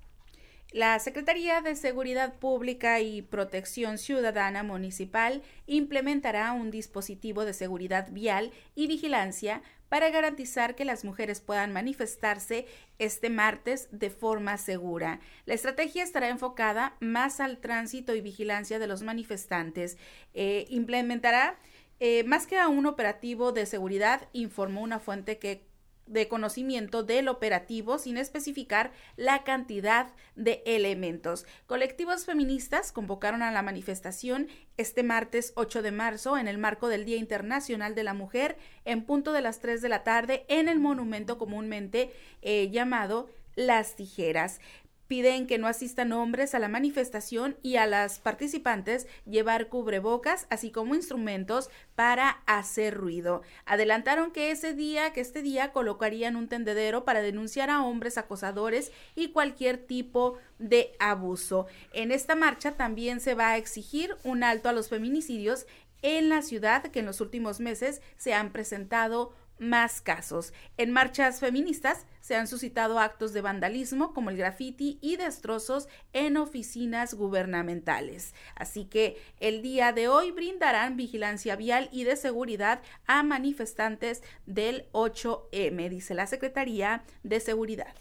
la 0.73 0.99
Secretaría 0.99 1.61
de 1.61 1.77
Seguridad 1.77 2.35
Pública 2.39 3.01
y 3.01 3.21
Protección 3.23 3.99
Ciudadana 3.99 4.63
Municipal 4.63 5.43
implementará 5.67 6.53
un 6.53 6.71
dispositivo 6.71 7.45
de 7.45 7.53
seguridad 7.53 8.11
vial 8.11 8.53
y 8.75 8.87
vigilancia 8.87 9.63
para 9.91 10.09
garantizar 10.09 10.75
que 10.75 10.87
las 10.87 11.05
mujeres 11.05 11.43
puedan 11.43 11.75
manifestarse 11.75 12.67
este 12.99 13.29
martes 13.29 13.89
de 13.91 14.09
forma 14.09 14.57
segura. 14.57 15.21
La 15.45 15.53
estrategia 15.53 16.03
estará 16.03 16.31
enfocada 16.31 16.97
más 17.01 17.41
al 17.41 17.59
tránsito 17.59 18.15
y 18.15 18.23
vigilancia 18.23 18.79
de 18.79 18.87
los 18.87 19.03
manifestantes. 19.03 19.99
Eh, 20.33 20.65
implementará 20.71 21.59
eh, 22.01 22.25
más 22.25 22.47
que 22.47 22.59
a 22.59 22.69
un 22.69 22.87
operativo 22.87 23.53
de 23.53 23.67
seguridad, 23.67 24.29
informó 24.33 24.81
una 24.81 24.99
fuente 24.99 25.39
que 25.39 25.67
de 26.07 26.29
conocimiento 26.29 27.03
del 27.03 27.29
operativo 27.29 27.99
sin 27.99 28.17
especificar 28.17 28.93
la 29.17 29.45
cantidad 29.45 30.09
de 30.37 30.63
elementos. 30.67 31.47
Colectivos 31.67 32.25
feministas 32.25 32.93
convocaron 32.93 33.43
a 33.43 33.53
la 33.53 33.63
manifestación 33.63 34.49
este 34.77 35.03
martes 35.03 35.53
8 35.57 35.83
de 35.83 35.93
marzo 35.93 36.37
en 36.39 36.49
el 36.49 36.59
marco 36.59 36.89
del 36.89 37.05
Día 37.05 37.17
Internacional 37.17 37.95
de 37.95 38.05
la 38.05 38.15
Mujer 38.15 38.57
en 38.85 39.05
punto 39.05 39.33
de 39.33 39.43
las 39.43 39.61
3 39.61 39.83
de 39.83 39.89
la 39.89 40.03
tarde 40.03 40.45
en 40.49 40.69
el 40.69 40.81
monumento 40.81 41.39
comúnmente 41.39 42.13
eh, 42.43 42.71
llamado 42.71 43.29
Las 43.55 43.97
Tijeras 43.97 44.61
piden 45.13 45.47
que 45.47 45.59
no 45.59 45.67
asistan 45.67 46.11
hombres 46.13 46.55
a 46.55 46.59
la 46.59 46.69
manifestación 46.69 47.59
y 47.61 47.77
a 47.77 47.87
las 47.87 48.19
participantes 48.19 49.07
llevar 49.27 49.69
cubrebocas, 49.69 50.47
así 50.49 50.71
como 50.71 50.95
instrumentos 50.95 51.69
para 51.95 52.41
hacer 52.47 52.95
ruido. 52.95 53.43
Adelantaron 53.67 54.31
que 54.31 54.51
ese 54.51 54.73
día, 54.73 55.13
que 55.13 55.21
este 55.21 55.43
día 55.43 55.71
colocarían 55.71 56.35
un 56.35 56.49
tendedero 56.49 57.05
para 57.05 57.21
denunciar 57.21 57.69
a 57.69 57.83
hombres 57.83 58.17
acosadores 58.17 58.91
y 59.15 59.33
cualquier 59.33 59.77
tipo 59.77 60.39
de 60.59 60.95
abuso. 60.99 61.67
En 61.93 62.11
esta 62.11 62.35
marcha 62.35 62.73
también 62.73 63.21
se 63.21 63.35
va 63.35 63.51
a 63.51 63.59
exigir 63.59 64.17
un 64.25 64.43
alto 64.43 64.71
a 64.71 64.73
los 64.73 64.89
feminicidios 64.89 65.67
en 66.01 66.31
la 66.31 66.41
ciudad 66.41 66.85
que 66.85 67.01
en 67.01 67.07
los 67.07 67.21
últimos 67.21 67.61
meses 67.61 68.01
se 68.17 68.33
han 68.33 68.51
presentado 68.51 69.35
más 69.63 70.01
casos. 70.01 70.53
En 70.77 70.91
marchas 70.91 71.41
feministas 71.41 72.07
se 72.21 72.37
han 72.37 72.47
suscitado 72.47 72.99
actos 72.99 73.33
de 73.33 73.41
vandalismo 73.41 74.13
como 74.13 74.31
el 74.31 74.37
graffiti 74.37 74.99
y 75.01 75.17
destrozos 75.17 75.89
en 76.13 76.37
oficinas 76.37 77.15
gubernamentales. 77.15 78.35
Así 78.55 78.85
que 78.85 79.17
el 79.41 79.63
día 79.63 79.93
de 79.93 80.09
hoy 80.09 80.31
brindarán 80.33 80.97
vigilancia 80.97 81.57
vial 81.57 81.89
y 81.93 82.05
de 82.05 82.17
seguridad 82.17 82.83
a 83.07 83.23
manifestantes 83.23 84.23
del 84.47 84.87
8M, 84.93 85.89
dice 85.89 86.15
la 86.15 86.27
Secretaría 86.27 87.05
de 87.23 87.41
Seguridad. 87.41 87.95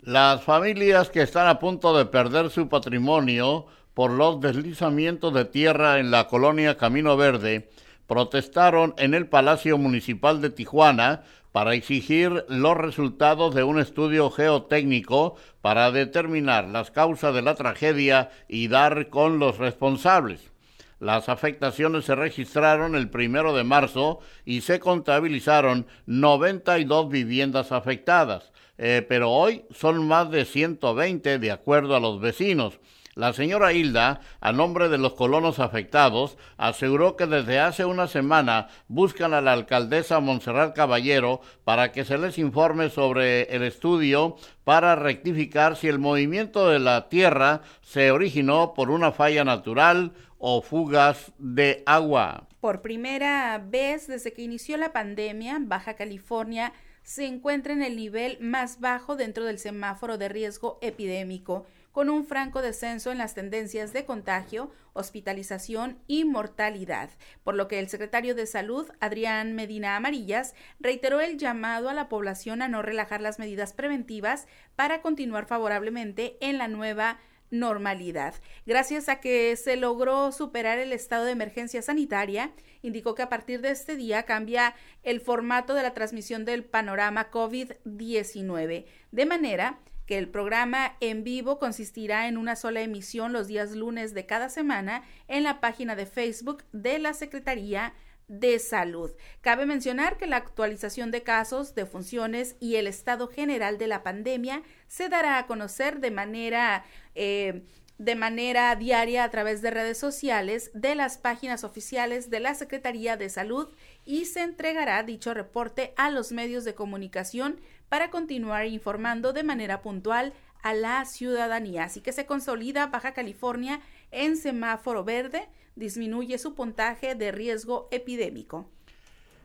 Las 0.00 0.42
familias 0.42 1.10
que 1.10 1.22
están 1.22 1.46
a 1.46 1.58
punto 1.58 1.96
de 1.96 2.06
perder 2.06 2.50
su 2.50 2.68
patrimonio 2.68 3.66
por 3.94 4.10
los 4.10 4.40
deslizamientos 4.40 5.34
de 5.34 5.44
tierra 5.44 5.98
en 5.98 6.10
la 6.10 6.26
colonia 6.26 6.76
Camino 6.76 7.16
Verde 7.16 7.68
protestaron 8.10 8.92
en 8.98 9.14
el 9.14 9.28
Palacio 9.28 9.78
Municipal 9.78 10.40
de 10.40 10.50
Tijuana 10.50 11.22
para 11.52 11.74
exigir 11.74 12.44
los 12.48 12.76
resultados 12.76 13.54
de 13.54 13.62
un 13.62 13.78
estudio 13.78 14.32
geotécnico 14.32 15.36
para 15.60 15.92
determinar 15.92 16.64
las 16.66 16.90
causas 16.90 17.32
de 17.32 17.42
la 17.42 17.54
tragedia 17.54 18.32
y 18.48 18.66
dar 18.66 19.10
con 19.10 19.38
los 19.38 19.58
responsables. 19.58 20.50
Las 20.98 21.28
afectaciones 21.28 22.04
se 22.04 22.16
registraron 22.16 22.96
el 22.96 23.10
primero 23.10 23.54
de 23.54 23.62
marzo 23.62 24.18
y 24.44 24.62
se 24.62 24.80
contabilizaron 24.80 25.86
92 26.06 27.10
viviendas 27.10 27.70
afectadas, 27.70 28.50
eh, 28.76 29.06
pero 29.08 29.30
hoy 29.30 29.62
son 29.70 30.04
más 30.08 30.32
de 30.32 30.46
120 30.46 31.38
de 31.38 31.52
acuerdo 31.52 31.94
a 31.94 32.00
los 32.00 32.20
vecinos. 32.20 32.80
La 33.16 33.32
señora 33.32 33.72
Hilda, 33.72 34.20
a 34.40 34.52
nombre 34.52 34.88
de 34.88 34.96
los 34.96 35.14
colonos 35.14 35.58
afectados, 35.58 36.38
aseguró 36.56 37.16
que 37.16 37.26
desde 37.26 37.58
hace 37.58 37.84
una 37.84 38.06
semana 38.06 38.68
buscan 38.86 39.34
a 39.34 39.40
la 39.40 39.52
alcaldesa 39.52 40.20
Montserrat 40.20 40.76
Caballero 40.76 41.40
para 41.64 41.90
que 41.90 42.04
se 42.04 42.18
les 42.18 42.38
informe 42.38 42.88
sobre 42.88 43.42
el 43.54 43.64
estudio 43.64 44.36
para 44.62 44.94
rectificar 44.94 45.76
si 45.76 45.88
el 45.88 45.98
movimiento 45.98 46.68
de 46.68 46.78
la 46.78 47.08
tierra 47.08 47.62
se 47.82 48.12
originó 48.12 48.74
por 48.74 48.90
una 48.90 49.10
falla 49.10 49.42
natural 49.42 50.12
o 50.38 50.62
fugas 50.62 51.32
de 51.38 51.82
agua. 51.86 52.46
Por 52.60 52.80
primera 52.80 53.58
vez 53.58 54.06
desde 54.06 54.32
que 54.32 54.42
inició 54.42 54.76
la 54.76 54.92
pandemia, 54.92 55.58
Baja 55.60 55.94
California 55.94 56.72
se 57.02 57.26
encuentra 57.26 57.72
en 57.72 57.82
el 57.82 57.96
nivel 57.96 58.38
más 58.40 58.78
bajo 58.78 59.16
dentro 59.16 59.44
del 59.44 59.58
semáforo 59.58 60.16
de 60.16 60.28
riesgo 60.28 60.78
epidémico 60.80 61.66
con 61.92 62.08
un 62.08 62.24
franco 62.24 62.62
descenso 62.62 63.10
en 63.10 63.18
las 63.18 63.34
tendencias 63.34 63.92
de 63.92 64.04
contagio, 64.04 64.70
hospitalización 64.92 65.98
y 66.06 66.24
mortalidad, 66.24 67.10
por 67.42 67.54
lo 67.54 67.68
que 67.68 67.78
el 67.78 67.88
secretario 67.88 68.34
de 68.34 68.46
Salud, 68.46 68.90
Adrián 69.00 69.54
Medina 69.54 69.96
Amarillas, 69.96 70.54
reiteró 70.78 71.20
el 71.20 71.38
llamado 71.38 71.88
a 71.88 71.94
la 71.94 72.08
población 72.08 72.62
a 72.62 72.68
no 72.68 72.82
relajar 72.82 73.20
las 73.20 73.38
medidas 73.38 73.72
preventivas 73.72 74.46
para 74.76 75.02
continuar 75.02 75.46
favorablemente 75.46 76.36
en 76.40 76.58
la 76.58 76.68
nueva 76.68 77.18
normalidad. 77.50 78.34
Gracias 78.64 79.08
a 79.08 79.20
que 79.20 79.56
se 79.56 79.76
logró 79.76 80.32
superar 80.32 80.78
el 80.78 80.92
estado 80.92 81.24
de 81.24 81.32
emergencia 81.32 81.82
sanitaria, 81.82 82.52
indicó 82.82 83.14
que 83.14 83.22
a 83.22 83.28
partir 83.28 83.60
de 83.60 83.70
este 83.70 83.96
día 83.96 84.22
cambia 84.22 84.74
el 85.02 85.20
formato 85.20 85.74
de 85.74 85.82
la 85.82 85.92
transmisión 85.92 86.44
del 86.44 86.64
panorama 86.64 87.30
COVID-19, 87.30 88.86
de 89.10 89.26
manera 89.26 89.80
que 90.10 90.18
el 90.18 90.28
programa 90.28 90.96
en 90.98 91.22
vivo 91.22 91.60
consistirá 91.60 92.26
en 92.26 92.36
una 92.36 92.56
sola 92.56 92.80
emisión 92.80 93.32
los 93.32 93.46
días 93.46 93.76
lunes 93.76 94.12
de 94.12 94.26
cada 94.26 94.48
semana 94.48 95.04
en 95.28 95.44
la 95.44 95.60
página 95.60 95.94
de 95.94 96.04
Facebook 96.04 96.64
de 96.72 96.98
la 96.98 97.14
Secretaría 97.14 97.94
de 98.26 98.58
Salud. 98.58 99.12
Cabe 99.40 99.66
mencionar 99.66 100.16
que 100.16 100.26
la 100.26 100.38
actualización 100.38 101.12
de 101.12 101.22
casos, 101.22 101.76
de 101.76 101.86
funciones 101.86 102.56
y 102.58 102.74
el 102.74 102.88
estado 102.88 103.28
general 103.28 103.78
de 103.78 103.86
la 103.86 104.02
pandemia 104.02 104.64
se 104.88 105.08
dará 105.08 105.38
a 105.38 105.46
conocer 105.46 106.00
de 106.00 106.10
manera 106.10 106.84
eh, 107.14 107.62
de 108.00 108.14
manera 108.14 108.74
diaria 108.76 109.24
a 109.24 109.30
través 109.30 109.60
de 109.60 109.70
redes 109.70 109.98
sociales 109.98 110.70
de 110.72 110.94
las 110.94 111.18
páginas 111.18 111.64
oficiales 111.64 112.30
de 112.30 112.40
la 112.40 112.54
Secretaría 112.54 113.18
de 113.18 113.28
Salud 113.28 113.68
y 114.04 114.24
se 114.24 114.42
entregará 114.42 115.02
dicho 115.02 115.34
reporte 115.34 115.94
a 115.96 116.10
los 116.10 116.32
medios 116.32 116.64
de 116.64 116.74
comunicación 116.74 117.60
para 117.88 118.10
continuar 118.10 118.66
informando 118.66 119.32
de 119.32 119.42
manera 119.42 119.82
puntual 119.82 120.32
a 120.62 120.74
la 120.74 121.04
ciudadanía. 121.04 121.84
Así 121.84 122.00
que 122.00 122.12
se 122.12 122.26
consolida 122.26 122.86
Baja 122.86 123.12
California 123.12 123.80
en 124.10 124.36
semáforo 124.36 125.04
verde, 125.04 125.48
disminuye 125.76 126.38
su 126.38 126.54
puntaje 126.54 127.14
de 127.14 127.32
riesgo 127.32 127.88
epidémico. 127.90 128.68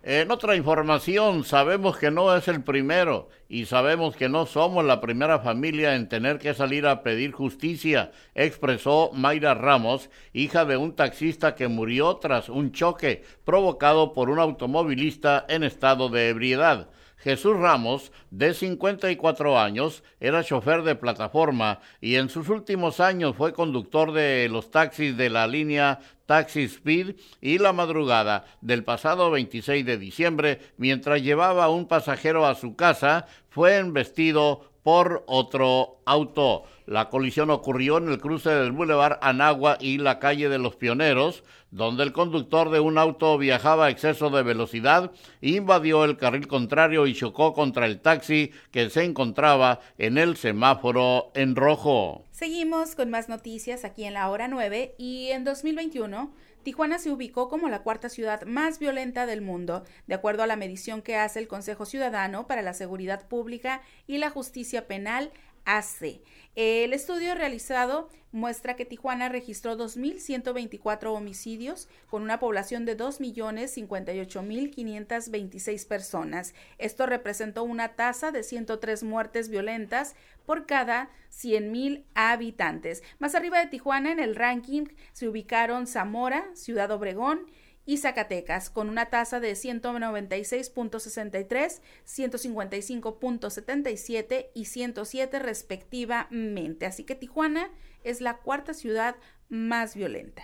En 0.07 0.29
otra 0.29 0.55
información, 0.55 1.43
sabemos 1.45 1.97
que 1.97 2.11
no 2.11 2.35
es 2.37 2.47
el 2.47 2.63
primero 2.63 3.27
y 3.49 3.65
sabemos 3.65 4.15
que 4.15 4.29
no 4.29 4.45
somos 4.45 4.85
la 4.85 5.01
primera 5.01 5.39
familia 5.39 5.95
en 5.95 6.07
tener 6.09 6.37
que 6.37 6.53
salir 6.53 6.85
a 6.85 7.01
pedir 7.01 7.31
justicia, 7.31 8.11
expresó 8.35 9.09
Mayra 9.13 9.55
Ramos, 9.55 10.11
hija 10.31 10.63
de 10.63 10.77
un 10.77 10.95
taxista 10.95 11.55
que 11.55 11.67
murió 11.67 12.17
tras 12.17 12.49
un 12.49 12.71
choque 12.71 13.23
provocado 13.45 14.13
por 14.13 14.29
un 14.29 14.37
automovilista 14.37 15.43
en 15.49 15.63
estado 15.63 16.09
de 16.09 16.29
ebriedad. 16.29 16.87
Jesús 17.17 17.57
Ramos, 17.57 18.11
de 18.29 18.53
54 18.53 19.59
años, 19.59 20.03
era 20.19 20.43
chofer 20.43 20.83
de 20.83 20.95
plataforma 20.95 21.79
y 22.01 22.15
en 22.15 22.29
sus 22.29 22.49
últimos 22.49 22.99
años 22.99 23.35
fue 23.35 23.53
conductor 23.53 24.11
de 24.11 24.47
los 24.49 24.69
taxis 24.71 25.17
de 25.17 25.29
la 25.29 25.47
línea 25.47 25.99
Taxi 26.25 26.63
Speed 26.63 27.15
y 27.41 27.57
la 27.57 27.73
madrugada 27.73 28.45
del 28.61 28.83
pasado 28.83 29.31
26 29.31 29.85
de 29.85 29.97
diciembre, 29.97 30.59
mientras 30.77 31.21
llevaba 31.21 31.65
a 31.65 31.69
un 31.69 31.87
pasajero 31.87 32.45
a 32.45 32.55
su 32.55 32.75
casa, 32.75 33.27
fue 33.49 33.77
embestido 33.77 34.71
por 34.85 35.23
otro 35.25 36.01
auto. 36.05 36.65
La 36.85 37.09
colisión 37.09 37.49
ocurrió 37.49 37.97
en 37.97 38.07
el 38.09 38.19
cruce 38.19 38.51
del 38.51 38.71
Boulevard 38.71 39.17
Anagua 39.21 39.77
y 39.79 39.97
la 39.97 40.19
calle 40.19 40.47
de 40.47 40.59
los 40.59 40.75
Pioneros, 40.75 41.43
donde 41.75 42.03
el 42.03 42.13
conductor 42.13 42.69
de 42.69 42.79
un 42.79 42.97
auto 42.97 43.37
viajaba 43.37 43.87
a 43.87 43.89
exceso 43.89 44.29
de 44.29 44.43
velocidad, 44.43 45.11
invadió 45.41 46.05
el 46.05 46.15
carril 46.15 46.47
contrario 46.47 47.05
y 47.05 47.13
chocó 47.13 47.53
contra 47.53 47.85
el 47.85 47.99
taxi 47.99 48.51
que 48.71 48.89
se 48.89 49.03
encontraba 49.03 49.81
en 49.97 50.17
el 50.17 50.37
semáforo 50.37 51.31
en 51.35 51.57
rojo. 51.57 52.23
Seguimos 52.31 52.95
con 52.95 53.09
más 53.09 53.27
noticias 53.27 53.83
aquí 53.83 54.05
en 54.05 54.13
la 54.13 54.29
hora 54.29 54.47
9 54.47 54.95
y 54.97 55.27
en 55.31 55.43
2021 55.43 56.31
Tijuana 56.63 56.97
se 56.97 57.11
ubicó 57.11 57.49
como 57.49 57.69
la 57.69 57.83
cuarta 57.83 58.09
ciudad 58.09 58.43
más 58.45 58.79
violenta 58.79 59.25
del 59.27 59.41
mundo, 59.41 59.83
de 60.07 60.15
acuerdo 60.15 60.41
a 60.41 60.47
la 60.47 60.55
medición 60.55 61.03
que 61.03 61.15
hace 61.15 61.39
el 61.39 61.47
Consejo 61.47 61.85
Ciudadano 61.85 62.47
para 62.47 62.63
la 62.63 62.73
Seguridad 62.73 63.27
Pública 63.27 63.81
y 64.07 64.17
la 64.17 64.31
Justicia 64.31 64.87
Penal 64.87 65.31
AC. 65.65 66.21
El 66.55 66.93
estudio 66.93 67.35
realizado 67.35 68.09
muestra 68.31 68.75
que 68.75 68.85
Tijuana 68.85 69.29
registró 69.29 69.77
2.124 69.77 71.07
homicidios 71.07 71.87
con 72.07 72.21
una 72.21 72.39
población 72.39 72.85
de 72.85 72.97
2.058.526 72.97 75.87
personas. 75.87 76.53
Esto 76.77 77.05
representó 77.05 77.63
una 77.63 77.95
tasa 77.95 78.31
de 78.31 78.43
103 78.43 79.03
muertes 79.03 79.49
violentas 79.49 80.15
por 80.45 80.65
cada 80.65 81.09
100.000 81.31 82.03
habitantes. 82.13 83.03
Más 83.19 83.35
arriba 83.35 83.59
de 83.59 83.67
Tijuana 83.67 84.11
en 84.11 84.19
el 84.19 84.35
ranking 84.35 84.85
se 85.13 85.27
ubicaron 85.27 85.87
Zamora, 85.87 86.45
Ciudad 86.53 86.91
Obregón, 86.91 87.47
y 87.85 87.97
Zacatecas, 87.97 88.69
con 88.69 88.89
una 88.89 89.07
tasa 89.07 89.39
de 89.39 89.53
196.63, 89.53 91.81
155.77 92.05 94.49
y 94.53 94.65
107 94.65 95.39
respectivamente. 95.39 96.85
Así 96.85 97.03
que 97.03 97.15
Tijuana 97.15 97.71
es 98.03 98.21
la 98.21 98.37
cuarta 98.37 98.73
ciudad 98.73 99.15
más 99.49 99.95
violenta. 99.95 100.43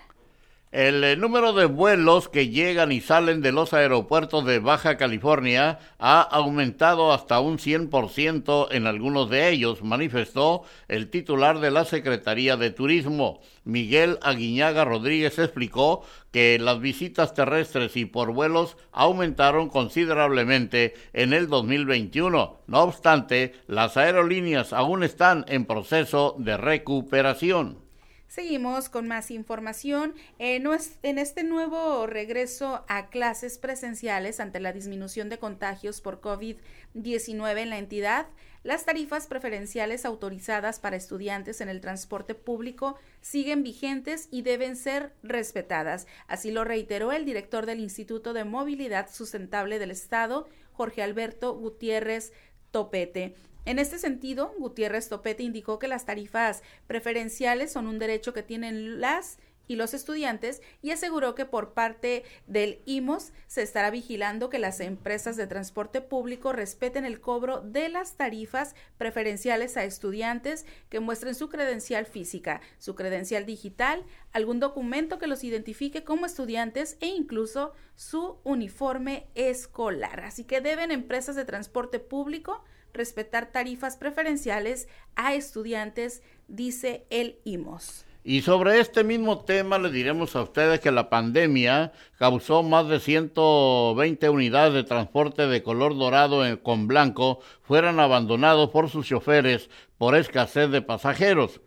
El 0.71 1.03
eh, 1.03 1.17
número 1.17 1.51
de 1.51 1.65
vuelos 1.65 2.29
que 2.29 2.47
llegan 2.47 2.93
y 2.93 3.01
salen 3.01 3.41
de 3.41 3.51
los 3.51 3.73
aeropuertos 3.73 4.45
de 4.45 4.59
Baja 4.59 4.95
California 4.95 5.79
ha 5.99 6.21
aumentado 6.21 7.11
hasta 7.11 7.41
un 7.41 7.57
100% 7.57 8.69
en 8.71 8.87
algunos 8.87 9.29
de 9.29 9.49
ellos, 9.49 9.83
manifestó 9.83 10.63
el 10.87 11.09
titular 11.09 11.59
de 11.59 11.71
la 11.71 11.83
Secretaría 11.83 12.55
de 12.55 12.71
Turismo. 12.71 13.41
Miguel 13.65 14.17
Aguiñaga 14.21 14.85
Rodríguez 14.85 15.37
explicó 15.39 16.05
que 16.31 16.57
las 16.57 16.79
visitas 16.79 17.33
terrestres 17.33 17.97
y 17.97 18.05
por 18.05 18.31
vuelos 18.31 18.77
aumentaron 18.93 19.67
considerablemente 19.67 20.93
en 21.11 21.33
el 21.33 21.49
2021. 21.49 22.61
No 22.67 22.79
obstante, 22.79 23.55
las 23.67 23.97
aerolíneas 23.97 24.71
aún 24.71 25.03
están 25.03 25.43
en 25.49 25.65
proceso 25.65 26.37
de 26.39 26.55
recuperación. 26.55 27.90
Seguimos 28.31 28.87
con 28.87 29.09
más 29.09 29.29
información. 29.29 30.15
en 30.39 31.17
este 31.19 31.43
nuevo 31.43 32.07
regreso 32.07 32.85
a 32.87 33.09
clases 33.09 33.57
presenciales 33.57 34.39
ante 34.39 34.61
la 34.61 34.71
disminución 34.71 35.27
de 35.27 35.37
contagios 35.37 35.99
por 35.99 36.21
COVID-19 36.21 37.57
en 37.57 37.69
la 37.69 37.77
entidad, 37.77 38.27
las 38.63 38.85
tarifas 38.85 39.27
preferenciales 39.27 40.05
autorizadas 40.05 40.79
para 40.79 40.95
estudiantes 40.95 41.59
en 41.59 41.67
el 41.67 41.81
transporte 41.81 42.33
público 42.33 42.95
siguen 43.19 43.63
vigentes 43.63 44.29
y 44.31 44.43
deben 44.43 44.77
ser 44.77 45.11
respetadas. 45.23 46.07
Así 46.27 46.51
lo 46.51 46.63
reiteró 46.63 47.11
el 47.11 47.25
director 47.25 47.65
del 47.65 47.81
Instituto 47.81 48.31
de 48.31 48.45
Movilidad 48.45 49.11
Sustentable 49.11 49.77
del 49.77 49.91
Estado, 49.91 50.47
Jorge 50.71 51.03
Alberto 51.03 51.53
Gutiérrez 51.53 52.31
Topete. 52.71 53.35
En 53.65 53.77
este 53.77 53.99
sentido, 53.99 54.53
Gutiérrez 54.57 55.07
Topete 55.07 55.43
indicó 55.43 55.77
que 55.77 55.87
las 55.87 56.05
tarifas 56.05 56.63
preferenciales 56.87 57.71
son 57.71 57.87
un 57.87 57.99
derecho 57.99 58.33
que 58.33 58.41
tienen 58.41 58.99
las 58.99 59.37
y 59.67 59.75
los 59.75 59.93
estudiantes 59.93 60.61
y 60.81 60.91
aseguró 60.91 61.33
que 61.33 61.45
por 61.45 61.73
parte 61.73 62.23
del 62.45 62.81
IMOS 62.85 63.31
se 63.47 63.61
estará 63.61 63.89
vigilando 63.89 64.49
que 64.49 64.59
las 64.59 64.81
empresas 64.81 65.37
de 65.37 65.47
transporte 65.47 66.01
público 66.01 66.51
respeten 66.51 67.05
el 67.05 67.21
cobro 67.21 67.61
de 67.61 67.87
las 67.87 68.17
tarifas 68.17 68.75
preferenciales 68.97 69.77
a 69.77 69.85
estudiantes 69.85 70.65
que 70.89 70.99
muestren 70.99 71.35
su 71.35 71.47
credencial 71.47 72.05
física, 72.05 72.59
su 72.79 72.95
credencial 72.95 73.45
digital, 73.45 74.03
algún 74.33 74.59
documento 74.59 75.19
que 75.19 75.27
los 75.27 75.43
identifique 75.43 76.03
como 76.03 76.25
estudiantes 76.25 76.97
e 76.99 77.07
incluso 77.07 77.73
su 77.95 78.39
uniforme 78.43 79.27
escolar. 79.35 80.21
Así 80.21 80.43
que 80.43 80.59
deben 80.59 80.91
empresas 80.91 81.37
de 81.37 81.45
transporte 81.45 81.99
público 81.99 82.63
respetar 82.93 83.51
tarifas 83.51 83.97
preferenciales 83.97 84.87
a 85.15 85.33
estudiantes, 85.33 86.23
dice 86.47 87.05
el 87.09 87.39
IMOS. 87.43 88.05
Y 88.23 88.41
sobre 88.41 88.79
este 88.79 89.03
mismo 89.03 89.39
tema 89.45 89.79
le 89.79 89.89
diremos 89.89 90.35
a 90.35 90.43
ustedes 90.43 90.79
que 90.79 90.91
la 90.91 91.09
pandemia 91.09 91.91
causó 92.19 92.61
más 92.61 92.87
de 92.87 92.99
120 92.99 94.29
unidades 94.29 94.75
de 94.75 94.83
transporte 94.83 95.47
de 95.47 95.63
color 95.63 95.97
dorado 95.97 96.43
con 96.61 96.87
blanco 96.87 97.39
fueran 97.63 97.99
abandonados 97.99 98.69
por 98.69 98.89
sus 98.89 99.07
choferes 99.07 99.71
por 99.97 100.15
escasez 100.15 100.69
de 100.69 100.83
pasajeros. 100.83 101.61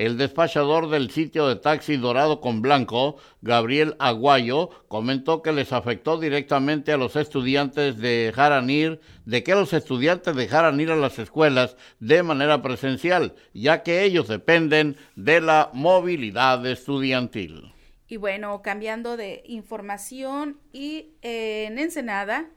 El 0.00 0.16
despachador 0.16 0.88
del 0.88 1.10
sitio 1.10 1.46
de 1.46 1.56
taxi 1.56 1.98
dorado 1.98 2.40
con 2.40 2.62
blanco, 2.62 3.18
Gabriel 3.42 3.96
Aguayo, 3.98 4.70
comentó 4.88 5.42
que 5.42 5.52
les 5.52 5.74
afectó 5.74 6.18
directamente 6.18 6.90
a 6.90 6.96
los 6.96 7.16
estudiantes 7.16 7.98
de 7.98 8.24
dejaran 8.24 8.70
ir, 8.70 9.02
de 9.26 9.42
que 9.42 9.54
los 9.54 9.74
estudiantes 9.74 10.34
dejaran 10.34 10.80
ir 10.80 10.90
a 10.90 10.96
las 10.96 11.18
escuelas 11.18 11.76
de 11.98 12.22
manera 12.22 12.62
presencial, 12.62 13.34
ya 13.52 13.82
que 13.82 14.02
ellos 14.02 14.26
dependen 14.26 14.96
de 15.16 15.42
la 15.42 15.68
movilidad 15.74 16.64
estudiantil. 16.64 17.74
Y 18.08 18.16
bueno, 18.16 18.62
cambiando 18.62 19.18
de 19.18 19.42
información 19.44 20.56
y 20.72 21.10
en 21.20 21.78
Ensenada, 21.78 22.48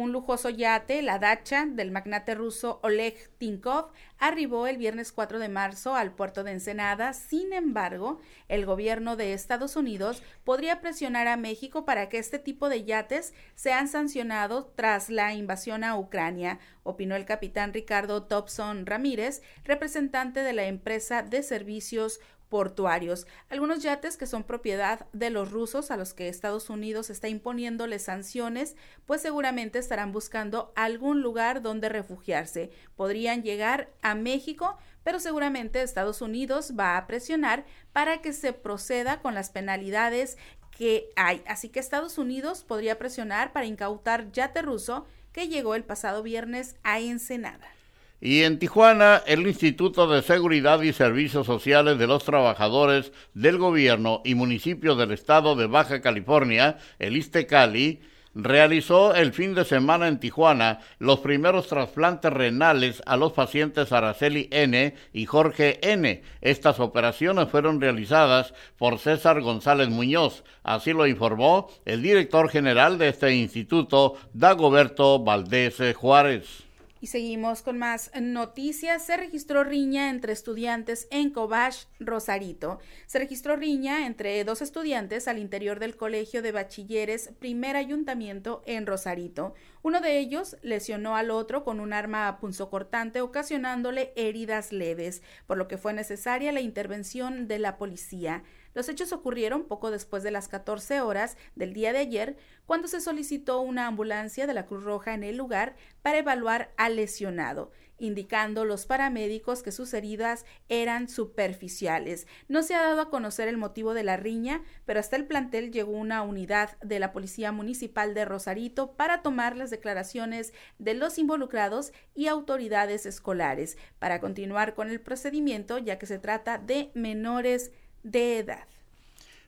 un 0.00 0.12
lujoso 0.12 0.48
yate, 0.48 1.02
la 1.02 1.18
Dacha, 1.18 1.66
del 1.66 1.90
magnate 1.90 2.34
ruso 2.34 2.80
Oleg 2.82 3.30
Tinkov, 3.38 3.90
arribó 4.18 4.66
el 4.66 4.76
viernes 4.76 5.12
4 5.12 5.38
de 5.38 5.48
marzo 5.48 5.94
al 5.94 6.12
puerto 6.12 6.44
de 6.44 6.52
Ensenada. 6.52 7.12
Sin 7.12 7.52
embargo, 7.52 8.20
el 8.48 8.66
gobierno 8.66 9.16
de 9.16 9.32
Estados 9.32 9.76
Unidos 9.76 10.22
podría 10.44 10.80
presionar 10.80 11.28
a 11.28 11.36
México 11.36 11.84
para 11.84 12.08
que 12.08 12.18
este 12.18 12.38
tipo 12.38 12.68
de 12.68 12.84
yates 12.84 13.34
sean 13.54 13.88
sancionados 13.88 14.74
tras 14.74 15.10
la 15.10 15.34
invasión 15.34 15.84
a 15.84 15.98
Ucrania, 15.98 16.58
opinó 16.82 17.14
el 17.14 17.24
capitán 17.24 17.72
Ricardo 17.72 18.24
Thompson 18.24 18.86
Ramírez, 18.86 19.42
representante 19.64 20.40
de 20.40 20.52
la 20.52 20.64
empresa 20.64 21.22
de 21.22 21.42
servicios 21.42 22.20
portuarios. 22.50 23.26
Algunos 23.48 23.82
yates 23.82 24.18
que 24.18 24.26
son 24.26 24.44
propiedad 24.44 25.06
de 25.14 25.30
los 25.30 25.50
rusos 25.50 25.90
a 25.90 25.96
los 25.96 26.12
que 26.12 26.28
Estados 26.28 26.68
Unidos 26.68 27.08
está 27.08 27.28
imponiéndoles 27.28 28.02
sanciones, 28.02 28.76
pues 29.06 29.22
seguramente 29.22 29.78
estarán 29.78 30.12
buscando 30.12 30.72
algún 30.76 31.22
lugar 31.22 31.62
donde 31.62 31.88
refugiarse. 31.88 32.70
Podrían 32.96 33.42
llegar 33.42 33.88
a 34.02 34.14
México, 34.14 34.76
pero 35.04 35.20
seguramente 35.20 35.80
Estados 35.80 36.20
Unidos 36.20 36.74
va 36.78 36.98
a 36.98 37.06
presionar 37.06 37.64
para 37.92 38.20
que 38.20 38.32
se 38.32 38.52
proceda 38.52 39.22
con 39.22 39.34
las 39.34 39.50
penalidades 39.50 40.36
que 40.76 41.10
hay. 41.14 41.42
Así 41.46 41.68
que 41.68 41.78
Estados 41.78 42.18
Unidos 42.18 42.64
podría 42.64 42.98
presionar 42.98 43.52
para 43.52 43.66
incautar 43.66 44.32
yate 44.32 44.60
ruso 44.60 45.06
que 45.32 45.46
llegó 45.46 45.76
el 45.76 45.84
pasado 45.84 46.22
viernes 46.24 46.74
a 46.82 46.98
Ensenada. 46.98 47.79
Y 48.22 48.42
en 48.42 48.58
Tijuana, 48.58 49.22
el 49.26 49.46
Instituto 49.46 50.06
de 50.06 50.20
Seguridad 50.20 50.82
y 50.82 50.92
Servicios 50.92 51.46
Sociales 51.46 51.98
de 51.98 52.06
los 52.06 52.22
Trabajadores 52.22 53.12
del 53.32 53.56
Gobierno 53.56 54.20
y 54.26 54.34
Municipios 54.34 54.98
del 54.98 55.12
Estado 55.12 55.56
de 55.56 55.66
Baja 55.66 56.02
California, 56.02 56.76
el 56.98 57.16
ISTECALI, 57.16 58.02
realizó 58.34 59.14
el 59.14 59.32
fin 59.32 59.54
de 59.54 59.64
semana 59.64 60.06
en 60.06 60.20
Tijuana 60.20 60.80
los 60.98 61.20
primeros 61.20 61.68
trasplantes 61.68 62.30
renales 62.30 63.02
a 63.06 63.16
los 63.16 63.32
pacientes 63.32 63.90
Araceli 63.90 64.48
N 64.52 64.94
y 65.14 65.24
Jorge 65.24 65.78
N. 65.80 66.22
Estas 66.42 66.78
operaciones 66.78 67.48
fueron 67.48 67.80
realizadas 67.80 68.52
por 68.76 68.98
César 68.98 69.40
González 69.40 69.88
Muñoz, 69.88 70.44
así 70.62 70.92
lo 70.92 71.06
informó 71.06 71.70
el 71.86 72.02
director 72.02 72.50
general 72.50 72.98
de 72.98 73.08
este 73.08 73.34
instituto, 73.34 74.16
Dagoberto 74.34 75.20
Valdés 75.20 75.78
Juárez. 75.96 76.69
Y 77.00 77.06
seguimos 77.06 77.62
con 77.62 77.78
más 77.78 78.10
noticias. 78.20 79.06
Se 79.06 79.16
registró 79.16 79.64
riña 79.64 80.10
entre 80.10 80.34
estudiantes 80.34 81.08
en 81.10 81.30
Cobach, 81.30 81.86
Rosarito. 81.98 82.78
Se 83.06 83.18
registró 83.18 83.56
riña 83.56 84.06
entre 84.06 84.44
dos 84.44 84.60
estudiantes 84.60 85.26
al 85.26 85.38
interior 85.38 85.78
del 85.80 85.96
Colegio 85.96 86.42
de 86.42 86.52
Bachilleres 86.52 87.30
Primer 87.38 87.76
Ayuntamiento 87.76 88.62
en 88.66 88.86
Rosarito. 88.86 89.54
Uno 89.82 90.02
de 90.02 90.18
ellos 90.18 90.58
lesionó 90.60 91.16
al 91.16 91.30
otro 91.30 91.64
con 91.64 91.80
un 91.80 91.94
arma 91.94 92.38
punzocortante 92.38 93.22
ocasionándole 93.22 94.12
heridas 94.14 94.70
leves, 94.70 95.22
por 95.46 95.56
lo 95.56 95.68
que 95.68 95.78
fue 95.78 95.94
necesaria 95.94 96.52
la 96.52 96.60
intervención 96.60 97.48
de 97.48 97.58
la 97.60 97.78
policía. 97.78 98.42
Los 98.74 98.88
hechos 98.88 99.12
ocurrieron 99.12 99.64
poco 99.64 99.90
después 99.90 100.22
de 100.22 100.30
las 100.30 100.48
14 100.48 101.00
horas 101.00 101.36
del 101.54 101.72
día 101.72 101.92
de 101.92 101.98
ayer, 101.98 102.36
cuando 102.66 102.88
se 102.88 103.00
solicitó 103.00 103.60
una 103.60 103.86
ambulancia 103.86 104.46
de 104.46 104.54
la 104.54 104.66
Cruz 104.66 104.84
Roja 104.84 105.14
en 105.14 105.24
el 105.24 105.36
lugar 105.36 105.74
para 106.02 106.18
evaluar 106.18 106.72
al 106.76 106.96
lesionado, 106.96 107.72
indicando 107.98 108.64
los 108.64 108.86
paramédicos 108.86 109.62
que 109.62 109.72
sus 109.72 109.92
heridas 109.92 110.44
eran 110.68 111.08
superficiales. 111.08 112.26
No 112.48 112.62
se 112.62 112.74
ha 112.74 112.82
dado 112.82 113.02
a 113.02 113.10
conocer 113.10 113.48
el 113.48 113.56
motivo 113.56 113.92
de 113.92 114.04
la 114.04 114.16
riña, 114.16 114.62
pero 114.86 115.00
hasta 115.00 115.16
el 115.16 115.26
plantel 115.26 115.70
llegó 115.70 115.92
una 115.92 116.22
unidad 116.22 116.78
de 116.80 116.98
la 116.98 117.12
Policía 117.12 117.52
Municipal 117.52 118.14
de 118.14 118.24
Rosarito 118.24 118.92
para 118.92 119.22
tomar 119.22 119.56
las 119.56 119.70
declaraciones 119.70 120.52
de 120.78 120.94
los 120.94 121.18
involucrados 121.18 121.92
y 122.14 122.28
autoridades 122.28 123.04
escolares, 123.04 123.76
para 123.98 124.20
continuar 124.20 124.74
con 124.74 124.90
el 124.90 125.00
procedimiento, 125.00 125.78
ya 125.78 125.98
que 125.98 126.06
se 126.06 126.18
trata 126.18 126.58
de 126.58 126.90
menores 126.94 127.72
de 128.02 128.38
edad. 128.38 128.64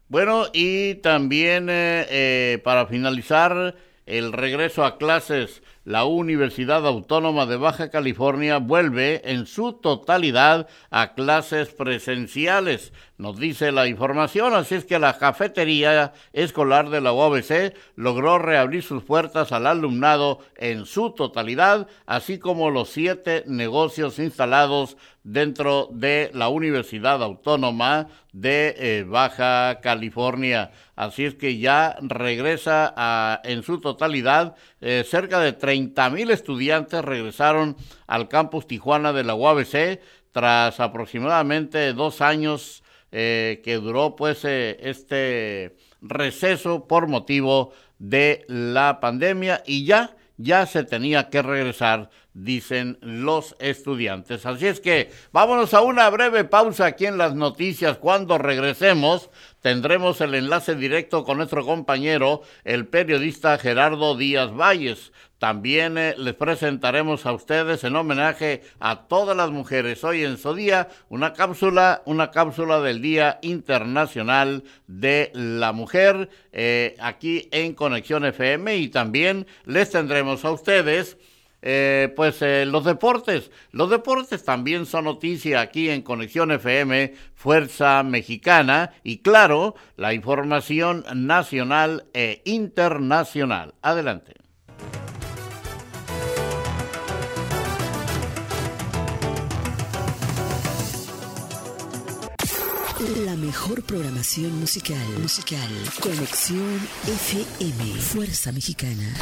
Bueno, 0.09 0.47
y 0.53 0.97
también 0.97 1.69
eh, 1.71 2.07
eh, 2.11 2.61
para 2.63 2.87
finalizar 2.87 3.75
el 4.05 4.33
regreso 4.33 4.85
a 4.85 4.99
clases, 4.99 5.63
la 5.85 6.05
Universidad 6.05 6.87
Autónoma 6.87 7.47
de 7.47 7.57
Baja 7.57 7.91
California 7.91 8.59
vuelve 8.59 9.23
en 9.25 9.47
su 9.47 9.73
totalidad 9.73 10.69
a 10.91 11.15
clases 11.15 11.71
presenciales 11.71 12.93
nos 13.23 13.39
dice 13.39 13.71
la 13.71 13.87
información, 13.87 14.53
así 14.53 14.75
es 14.75 14.85
que 14.85 14.99
la 14.99 15.17
cafetería 15.17 16.13
escolar 16.33 16.91
de 16.91 17.01
la 17.01 17.13
UABC 17.13 17.73
logró 17.95 18.41
reabrir 18.41 18.83
sus 18.83 19.05
puertas 19.05 19.53
al 19.53 19.69
alumnado 19.69 20.41
en 20.57 20.87
su 20.87 21.11
totalidad, 21.11 21.87
así 22.05 22.41
como 22.41 22.71
los 22.71 22.89
siete 22.89 23.45
negocios 23.47 24.19
instalados 24.19 24.97
dentro 25.23 25.89
de 25.93 26.33
la 26.35 26.49
Universidad 26.49 27.23
Autónoma 27.23 28.09
de 28.33 28.75
eh, 28.77 29.05
Baja 29.05 29.79
California. 29.81 30.73
Así 30.97 31.25
es 31.25 31.35
que 31.37 31.59
ya 31.59 31.97
regresa 32.01 32.93
a, 32.97 33.41
en 33.45 33.63
su 33.63 33.81
totalidad, 33.81 34.57
eh, 34.81 35.05
cerca 35.09 35.39
de 35.39 35.53
30 35.53 35.72
mil 36.11 36.31
estudiantes 36.31 37.05
regresaron 37.05 37.77
al 38.07 38.29
campus 38.29 38.67
Tijuana 38.67 39.13
de 39.13 39.25
la 39.25 39.35
UABC 39.35 40.01
tras 40.33 40.81
aproximadamente 40.81 41.93
dos 41.93 42.21
años 42.21 42.83
eh, 43.11 43.61
que 43.65 43.75
duró 43.77 44.17
pues 44.17 44.45
eh, 44.45 44.79
este 44.81 45.77
receso 46.01 46.87
por 46.87 47.07
motivo 47.09 47.73
de 47.99 48.45
la 48.49 49.01
pandemia 49.01 49.63
y 49.67 49.85
ya 49.85 50.17
ya 50.37 50.67
se 50.67 50.85
tenía 50.85 51.29
que 51.31 51.43
regresar, 51.43 52.11
dicen 52.35 52.99
los 53.01 53.57
estudiantes. 53.59 54.47
Así 54.47 54.67
es 54.67 54.81
que 54.81 55.11
vámonos 55.33 55.75
a 55.75 55.83
una 55.83 56.09
breve 56.11 56.45
pausa 56.45 56.87
aquí 56.87 57.07
en 57.07 57.19
las 57.19 57.35
noticias. 57.35 57.99
Cuando 57.99 58.39
regresemos, 58.39 59.31
tendremos 59.61 60.21
el 60.21 60.35
enlace 60.35 60.75
directo 60.75 61.25
con 61.25 61.39
nuestro 61.39 61.65
compañero, 61.65 62.43
el 62.65 62.87
periodista 62.87 63.59
Gerardo 63.59 64.17
Díaz 64.17 64.53
Valles. 64.53 65.13
También 65.43 65.99
eh, 65.99 66.15
les 66.19 66.35
presentaremos 66.35 67.27
a 67.27 67.33
ustedes 67.33 67.83
en 67.83 67.97
homenaje 67.97 68.63
a 68.79 69.09
todas 69.09 69.37
las 69.37 69.51
mujeres 69.51 70.05
hoy 70.05 70.23
en 70.23 70.39
su 70.39 70.55
día 70.55 70.89
una 71.09 71.33
cápsula, 71.33 72.03
una 72.07 72.31
cápsula 72.31 72.81
del 72.81 73.03
Día 73.03 73.41
Internacional 73.43 74.63
de 74.87 75.33
la 75.35 75.73
Mujer 75.73 76.31
eh, 76.53 76.95
aquí 77.01 77.49
en 77.51 77.75
Conexión 77.75 78.25
FM 78.25 78.77
y 78.77 78.89
también 78.89 79.49
les 79.65 79.91
tendremos 79.91 80.45
a 80.45 80.53
ustedes 80.53 81.19
eh, 81.63 82.13
pues 82.15 82.41
los 82.67 82.85
deportes. 82.85 83.51
Los 83.71 83.91
deportes 83.91 84.45
también 84.45 84.87
son 84.87 85.05
noticia 85.05 85.61
aquí 85.61 85.89
en 85.89 86.03
Conexión 86.03 86.51
FM, 86.51 87.15
Fuerza 87.35 88.03
Mexicana 88.03 88.93
y 89.03 89.19
claro, 89.19 89.75
la 89.97 90.13
información 90.13 91.05
nacional 91.15 92.05
e 92.13 92.43
internacional. 92.45 93.75
Adelante. 93.83 94.43
La 103.25 103.35
mejor 103.35 103.83
programación 103.83 104.61
musical. 104.61 104.97
Musical. 105.21 105.59
Conexión 106.01 106.79
FM. 107.07 108.01
Fuerza 108.01 108.53
Mexicana. 108.53 109.13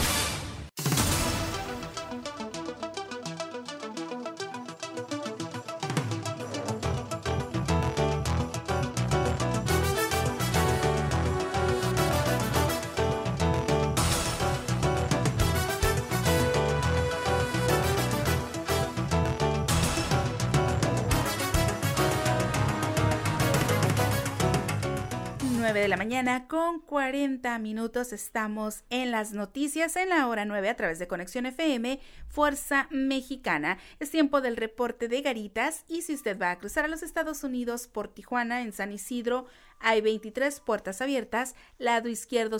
Con 26.48 26.80
40 26.80 27.58
minutos 27.60 28.12
estamos 28.12 28.84
en 28.90 29.10
las 29.10 29.32
noticias 29.32 29.96
en 29.96 30.10
la 30.10 30.28
hora 30.28 30.44
9 30.44 30.68
a 30.68 30.76
través 30.76 30.98
de 30.98 31.08
Conexión 31.08 31.46
FM 31.46 31.98
Fuerza 32.28 32.88
Mexicana. 32.90 33.78
Es 34.00 34.10
tiempo 34.10 34.42
del 34.42 34.58
reporte 34.58 35.08
de 35.08 35.22
Garitas 35.22 35.86
y 35.88 36.02
si 36.02 36.12
usted 36.12 36.38
va 36.38 36.50
a 36.50 36.58
cruzar 36.58 36.84
a 36.84 36.88
los 36.88 37.02
Estados 37.02 37.42
Unidos 37.42 37.88
por 37.88 38.08
Tijuana 38.08 38.60
en 38.60 38.74
San 38.74 38.92
Isidro 38.92 39.46
hay 39.78 40.02
23 40.02 40.60
puertas 40.60 41.00
abiertas, 41.00 41.54
lado 41.78 42.10
izquierdo 42.10 42.58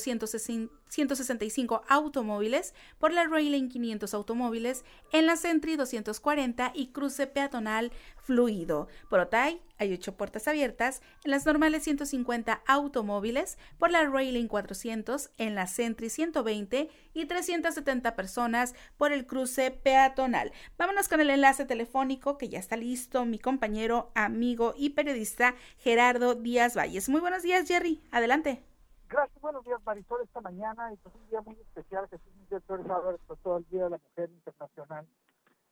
165 0.91 1.83
automóviles, 1.89 2.75
por 2.99 3.13
la 3.13 3.25
Rail 3.25 3.69
500 3.69 4.13
automóviles, 4.13 4.85
en 5.13 5.27
la 5.27 5.37
Sentry 5.37 5.77
240 5.77 6.73
y 6.75 6.89
cruce 6.89 7.27
peatonal 7.27 7.91
fluido. 8.17 8.89
Por 9.09 9.21
Otay 9.21 9.61
hay 9.79 9.93
8 9.95 10.17
puertas 10.17 10.47
abiertas, 10.47 11.01
en 11.25 11.31
las 11.31 11.47
normales 11.47 11.85
150 11.85 12.63
automóviles, 12.67 13.59
por 13.79 13.91
la 13.91 14.05
Railing 14.05 14.47
400, 14.47 15.31
en 15.39 15.55
la 15.55 15.67
Sentry 15.67 16.11
120 16.11 16.91
y 17.15 17.25
370 17.25 18.15
personas 18.15 18.75
por 18.99 19.13
el 19.13 19.27
cruce 19.27 19.71
peatonal. 19.71 20.53
Vámonos 20.77 21.09
con 21.09 21.21
el 21.21 21.31
enlace 21.31 21.65
telefónico 21.65 22.37
que 22.37 22.49
ya 22.49 22.59
está 22.59 22.77
listo 22.77 23.25
mi 23.25 23.39
compañero, 23.39 24.13
amigo 24.15 24.75
y 24.77 24.91
periodista 24.91 25.55
Gerardo 25.79 26.35
Díaz 26.35 26.77
Valles. 26.77 27.09
Muy 27.09 27.21
buenos 27.21 27.43
días, 27.43 27.67
Jerry. 27.67 28.03
Adelante. 28.11 28.70
Gracias, 29.11 29.43
buenos 29.43 29.65
días, 29.65 29.81
Marisol, 29.85 30.23
esta 30.23 30.41
mañana. 30.41 30.93
Es 30.93 31.01
un 31.05 31.29
día 31.29 31.41
muy 31.41 31.57
especial, 31.57 32.09
que 32.09 32.15
es 32.15 32.63
por 32.63 33.39
todo 33.39 33.57
el 33.57 33.65
Día 33.69 33.85
de 33.85 33.91
la 33.91 33.99
Mujer 33.99 34.31
Internacional. 34.31 35.05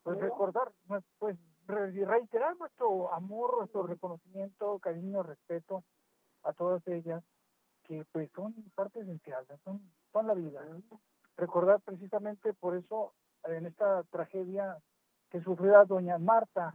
Pues 0.02 0.18
recordar, 0.18 0.72
pues 1.20 1.36
reiterar 1.68 2.56
nuestro 2.56 3.14
amor, 3.14 3.58
nuestro 3.58 3.84
reconocimiento, 3.84 4.80
cariño, 4.80 5.22
respeto 5.22 5.84
a 6.42 6.52
todas 6.52 6.84
ellas, 6.88 7.22
que 7.84 8.04
pues 8.10 8.28
son 8.32 8.54
parte 8.74 8.98
esencial, 9.02 9.46
son, 9.62 9.88
son 10.12 10.26
la 10.26 10.34
vida. 10.34 10.60
Recordar 11.36 11.80
precisamente 11.82 12.54
por 12.54 12.76
eso, 12.76 13.12
en 13.44 13.66
esta 13.66 14.02
tragedia 14.10 14.78
que 15.30 15.40
sufrió 15.42 15.84
doña 15.84 16.18
Marta 16.18 16.74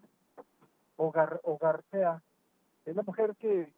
Ogar, 0.96 1.42
Ogarcea, 1.44 2.22
es 2.86 2.96
la 2.96 3.04
mujer 3.04 3.36
que 3.36 3.74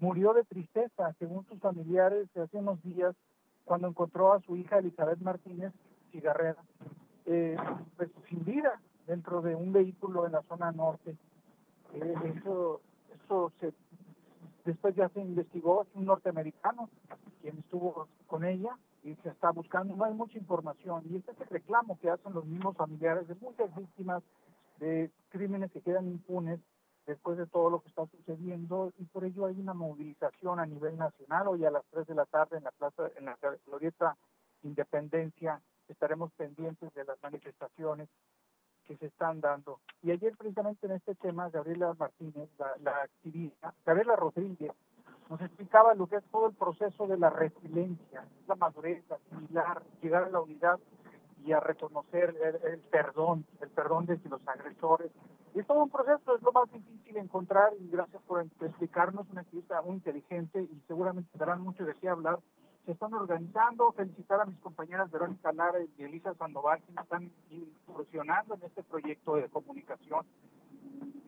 murió 0.00 0.32
de 0.32 0.44
tristeza, 0.44 1.12
según 1.18 1.44
sus 1.46 1.60
familiares, 1.60 2.28
hace 2.36 2.56
unos 2.56 2.82
días, 2.82 3.14
cuando 3.64 3.88
encontró 3.88 4.32
a 4.32 4.40
su 4.40 4.56
hija 4.56 4.78
Elizabeth 4.78 5.20
Martínez 5.20 5.72
Cigarrera, 6.10 6.62
eh, 7.26 7.56
pues 7.96 8.10
sin 8.28 8.44
vida 8.44 8.80
dentro 9.06 9.42
de 9.42 9.54
un 9.54 9.72
vehículo 9.72 10.26
en 10.26 10.32
la 10.32 10.42
zona 10.42 10.72
norte. 10.72 11.16
Eh, 11.94 12.14
eso, 12.36 12.80
eso 13.14 13.52
se, 13.60 13.72
después 14.64 14.94
ya 14.94 15.08
se 15.10 15.20
investigó, 15.20 15.82
es 15.82 15.88
un 15.94 16.04
norteamericano 16.06 16.88
quien 17.40 17.58
estuvo 17.58 18.08
con 18.26 18.44
ella 18.44 18.76
y 19.02 19.14
se 19.16 19.28
está 19.28 19.50
buscando, 19.50 19.94
no 19.94 20.04
hay 20.04 20.14
mucha 20.14 20.38
información. 20.38 21.02
Y 21.10 21.16
este 21.16 21.32
es 21.32 21.40
el 21.40 21.48
reclamo 21.48 21.98
que 22.00 22.10
hacen 22.10 22.32
los 22.32 22.44
mismos 22.46 22.76
familiares 22.76 23.28
de 23.28 23.34
muchas 23.36 23.74
víctimas 23.76 24.22
de 24.78 25.10
crímenes 25.28 25.70
que 25.72 25.80
quedan 25.80 26.08
impunes 26.08 26.60
después 27.06 27.36
de 27.38 27.46
todo 27.46 27.70
lo 27.70 27.80
que 27.80 27.88
está 27.88 28.06
sucediendo 28.06 28.92
y 28.98 29.04
por 29.04 29.24
ello 29.24 29.46
hay 29.46 29.60
una 29.60 29.74
movilización 29.74 30.60
a 30.60 30.66
nivel 30.66 30.96
nacional. 30.96 31.48
Hoy 31.48 31.64
a 31.64 31.70
las 31.70 31.84
3 31.90 32.06
de 32.06 32.14
la 32.14 32.26
tarde 32.26 32.58
en 32.58 32.64
la 32.64 32.70
plaza, 32.70 33.10
en 33.16 33.26
la 33.26 33.38
glorieta 33.66 34.16
Independencia, 34.62 35.60
estaremos 35.88 36.32
pendientes 36.32 36.92
de 36.94 37.04
las 37.04 37.22
manifestaciones 37.22 38.08
que 38.84 38.96
se 38.96 39.06
están 39.06 39.40
dando. 39.40 39.80
Y 40.02 40.10
ayer 40.10 40.36
precisamente 40.36 40.86
en 40.86 40.92
este 40.92 41.14
tema, 41.16 41.50
Gabriela 41.50 41.94
Martínez, 41.98 42.48
la, 42.58 43.02
activista, 43.02 43.74
Gabriela 43.84 44.16
Rodríguez, 44.16 44.72
nos 45.28 45.40
explicaba 45.40 45.94
lo 45.94 46.06
que 46.06 46.16
es 46.16 46.24
todo 46.30 46.48
el 46.48 46.54
proceso 46.54 47.06
de 47.06 47.18
la 47.18 47.30
resiliencia, 47.30 48.24
la 48.46 48.54
madurez, 48.56 49.02
asimilar, 49.10 49.82
llegar 50.02 50.24
a 50.24 50.30
la 50.30 50.40
unidad 50.40 50.78
y 51.44 51.52
a 51.52 51.60
reconocer 51.60 52.34
el, 52.64 52.80
perdón, 52.80 53.44
el 53.60 53.68
perdón 53.70 54.06
de 54.06 54.18
los 54.28 54.46
agresores. 54.48 55.10
Y 55.54 55.60
es 55.60 55.66
todo 55.66 55.82
un 55.82 55.90
proceso, 55.90 56.34
es 56.34 56.42
lo 56.42 56.52
más 56.52 56.70
difícil 56.72 57.16
encontrar 57.18 57.72
y 57.78 57.88
gracias 57.88 58.22
por 58.22 58.42
explicarnos 58.42 59.28
una 59.30 59.42
activista 59.42 59.80
muy 59.82 59.96
inteligente 59.96 60.62
y 60.62 60.82
seguramente 60.88 61.36
darán 61.38 61.60
mucho 61.60 61.84
de 61.84 61.94
qué 61.96 62.08
hablar. 62.08 62.38
Se 62.86 62.92
están 62.92 63.14
organizando, 63.14 63.92
felicitar 63.92 64.40
a 64.40 64.46
mis 64.46 64.58
compañeras 64.58 65.10
Verónica 65.10 65.52
Lara 65.52 65.78
y 65.80 66.02
Elisa 66.02 66.34
Sandoval 66.34 66.82
que 66.82 67.00
están 67.00 67.30
incursionando 67.50 68.54
en 68.54 68.62
este 68.62 68.82
proyecto 68.82 69.36
de 69.36 69.48
comunicación 69.48 70.26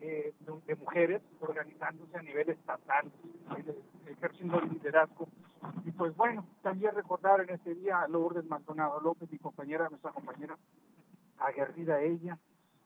eh, 0.01 0.33
de, 0.39 0.75
mujeres 0.75 1.21
organizándose 1.39 2.17
a 2.17 2.21
nivel 2.21 2.49
estatal, 2.49 3.11
ejerciendo 4.07 4.61
liderazgo. 4.61 5.27
Y 5.85 5.91
pues 5.91 6.15
bueno, 6.15 6.45
también 6.61 6.93
recordar 6.93 7.41
en 7.41 7.49
este 7.49 7.75
día 7.75 8.01
a 8.01 8.07
Lourdes 8.07 8.45
Maldonado 8.45 8.99
López, 9.01 9.31
mi 9.31 9.39
compañera, 9.39 9.89
nuestra 9.89 10.11
compañera, 10.11 10.57
aguerrida 11.39 12.01
ella, 12.01 12.37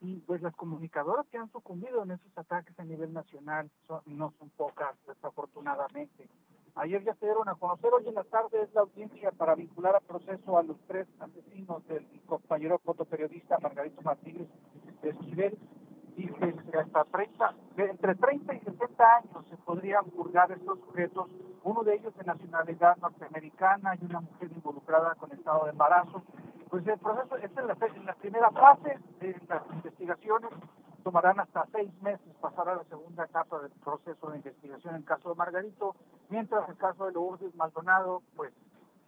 y 0.01 0.19
pues 0.21 0.41
las 0.41 0.55
comunicadoras 0.55 1.27
que 1.27 1.37
han 1.37 1.51
sucumbido 1.51 2.03
en 2.03 2.11
esos 2.11 2.35
ataques 2.37 2.77
a 2.79 2.83
nivel 2.83 3.13
nacional 3.13 3.69
no 4.05 4.33
son 4.39 4.49
pocas, 4.51 4.95
desafortunadamente. 5.07 6.27
Ayer 6.75 7.03
ya 7.03 7.13
se 7.15 7.25
dieron 7.25 7.49
a 7.49 7.55
conocer, 7.55 7.91
hoy 7.93 8.07
en 8.07 8.15
la 8.15 8.23
tarde 8.23 8.63
es 8.63 8.73
la 8.73 8.81
audiencia 8.81 9.31
para 9.31 9.55
vincular 9.55 9.95
a 9.95 9.99
proceso 9.99 10.57
a 10.57 10.63
los 10.63 10.77
tres 10.87 11.07
asesinos 11.19 11.85
del 11.87 12.07
compañero 12.25 12.79
fotoperiodista 12.79 13.59
Margarito 13.59 14.01
Martínez 14.01 14.47
de 15.01 15.09
Esquivel, 15.09 15.57
y 16.23 16.71
que 16.71 16.77
hasta 16.77 17.03
30, 17.05 17.53
entre 17.77 18.15
30 18.15 18.53
y 18.53 18.59
60 18.59 19.15
años 19.17 19.45
se 19.49 19.57
podrían 19.57 20.03
juzgar 20.11 20.51
estos 20.51 20.79
sujetos, 20.79 21.27
uno 21.63 21.83
de 21.83 21.95
ellos 21.95 22.15
de 22.15 22.23
nacionalidad 22.23 22.97
norteamericana 22.97 23.95
y 23.95 24.05
una 24.05 24.21
mujer 24.21 24.51
involucrada 24.51 25.15
con 25.15 25.31
estado 25.31 25.65
de 25.65 25.71
embarazo. 25.71 26.23
Pues 26.69 26.85
el 26.87 26.99
proceso, 26.99 27.35
esta 27.37 27.61
es 27.61 27.67
la, 27.67 28.03
la 28.05 28.13
primera 28.15 28.51
fase 28.51 28.99
de 29.19 29.35
las 29.47 29.63
investigaciones, 29.73 30.51
tomarán 31.03 31.39
hasta 31.39 31.65
seis 31.71 31.91
meses 32.01 32.35
pasar 32.39 32.69
a 32.69 32.75
la 32.75 32.83
segunda 32.85 33.25
etapa 33.25 33.59
del 33.59 33.71
proceso 33.83 34.29
de 34.29 34.37
investigación 34.37 34.95
en 34.95 35.01
el 35.01 35.05
caso 35.05 35.29
de 35.29 35.35
Margarito, 35.35 35.95
mientras 36.29 36.69
el 36.69 36.77
caso 36.77 37.05
de 37.05 37.13
Lourdes 37.13 37.55
Maldonado, 37.55 38.21
pues 38.35 38.53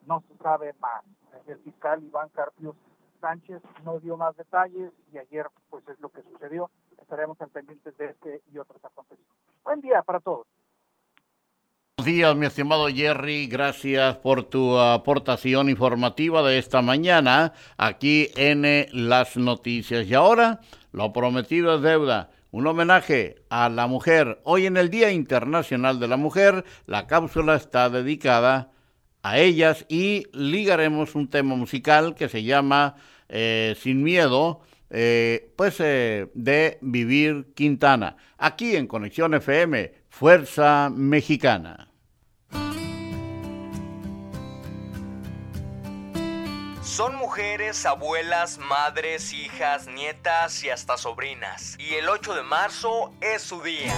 no 0.08 0.22
se 0.28 0.36
sabe 0.38 0.74
más. 0.80 1.04
El 1.48 1.60
fiscal 1.60 2.04
Iván 2.04 2.30
Carpio 2.30 2.76
Sánchez 3.22 3.62
no 3.86 4.00
dio 4.00 4.18
más 4.18 4.36
detalles 4.36 4.92
y 5.12 5.18
ayer 5.18 5.48
pues 5.70 5.88
es 5.88 6.00
lo 6.00 6.10
que 6.10 6.24
sucedió 6.24 6.70
estaremos 7.04 7.38
pendientes 7.52 7.96
de 7.98 8.06
este 8.06 8.42
y 8.52 8.58
otros 8.58 8.84
acontecimientos. 8.84 9.38
Buen 9.64 9.82
día 9.82 10.02
para 10.02 10.20
todos. 10.20 10.48
Buenos 11.98 12.16
días, 12.16 12.36
mi 12.36 12.46
estimado 12.48 12.88
Jerry. 12.88 13.48
Gracias 13.48 14.18
por 14.18 14.44
tu 14.44 14.78
aportación 14.80 15.70
informativa 15.70 16.42
de 16.42 16.58
esta 16.58 16.82
mañana 16.82 17.54
aquí 17.78 18.30
en 18.36 18.66
eh, 18.66 18.88
Las 18.92 19.38
Noticias. 19.38 20.08
Y 20.08 20.14
ahora, 20.14 20.60
lo 20.92 21.14
prometido 21.14 21.76
es 21.76 21.82
deuda. 21.82 22.32
Un 22.52 22.68
homenaje 22.68 23.36
a 23.50 23.70
la 23.70 23.88
mujer. 23.88 24.42
Hoy 24.44 24.66
en 24.66 24.78
el 24.78 24.90
Día 24.90 25.12
Internacional 25.12 26.00
de 26.00 26.08
la 26.08 26.18
Mujer, 26.18 26.66
la 26.86 27.08
cápsula 27.08 27.56
está 27.56 27.90
dedicada 27.90 28.72
a 29.22 29.38
ellas 29.38 29.86
y 29.88 30.28
ligaremos 30.34 31.16
un 31.16 31.30
tema 31.30 31.56
musical 31.56 32.16
que 32.16 32.28
se 32.28 32.44
llama 32.44 32.96
eh, 33.30 33.76
Sin 33.80 34.04
Miedo 34.04 34.62
eh, 34.94 35.52
pues 35.56 35.80
eh, 35.80 36.30
de 36.34 36.78
Vivir 36.82 37.54
Quintana, 37.56 38.16
aquí 38.38 38.76
en 38.76 38.88
Conexión 38.88 39.34
FM, 39.34 39.92
Fuerza 40.10 40.90
Mexicana. 40.90 41.90
Son 46.84 47.16
mujeres, 47.16 47.88
abuelas, 47.88 48.60
madres, 48.60 49.34
hijas, 49.34 49.88
nietas 49.88 50.64
y 50.64 50.70
hasta 50.70 50.96
sobrinas. 50.96 51.76
Y 51.80 51.96
el 51.96 52.08
8 52.08 52.36
de 52.36 52.44
marzo 52.44 53.12
es 53.20 53.42
su 53.42 53.64
día 53.64 53.96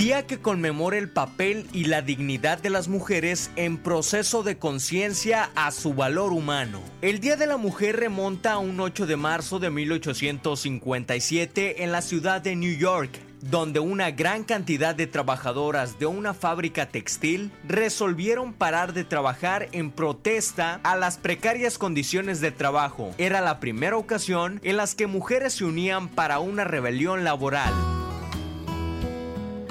día 0.00 0.26
que 0.26 0.38
conmemora 0.38 0.96
el 0.96 1.10
papel 1.10 1.66
y 1.74 1.84
la 1.84 2.00
dignidad 2.00 2.56
de 2.56 2.70
las 2.70 2.88
mujeres 2.88 3.50
en 3.56 3.76
proceso 3.76 4.42
de 4.42 4.56
conciencia 4.56 5.50
a 5.54 5.70
su 5.72 5.92
valor 5.92 6.32
humano. 6.32 6.80
El 7.02 7.20
Día 7.20 7.36
de 7.36 7.46
la 7.46 7.58
Mujer 7.58 7.96
remonta 7.96 8.52
a 8.52 8.58
un 8.58 8.80
8 8.80 9.04
de 9.04 9.16
marzo 9.16 9.58
de 9.58 9.68
1857 9.68 11.84
en 11.84 11.92
la 11.92 12.00
ciudad 12.00 12.40
de 12.40 12.56
New 12.56 12.74
York, 12.78 13.10
donde 13.42 13.78
una 13.78 14.10
gran 14.10 14.44
cantidad 14.44 14.94
de 14.94 15.06
trabajadoras 15.06 15.98
de 15.98 16.06
una 16.06 16.32
fábrica 16.32 16.88
textil 16.88 17.52
resolvieron 17.68 18.54
parar 18.54 18.94
de 18.94 19.04
trabajar 19.04 19.68
en 19.72 19.90
protesta 19.90 20.80
a 20.82 20.96
las 20.96 21.18
precarias 21.18 21.76
condiciones 21.76 22.40
de 22.40 22.52
trabajo. 22.52 23.10
Era 23.18 23.42
la 23.42 23.60
primera 23.60 23.98
ocasión 23.98 24.60
en 24.64 24.78
las 24.78 24.94
que 24.94 25.06
mujeres 25.06 25.52
se 25.52 25.66
unían 25.66 26.08
para 26.08 26.38
una 26.38 26.64
rebelión 26.64 27.22
laboral. 27.22 27.99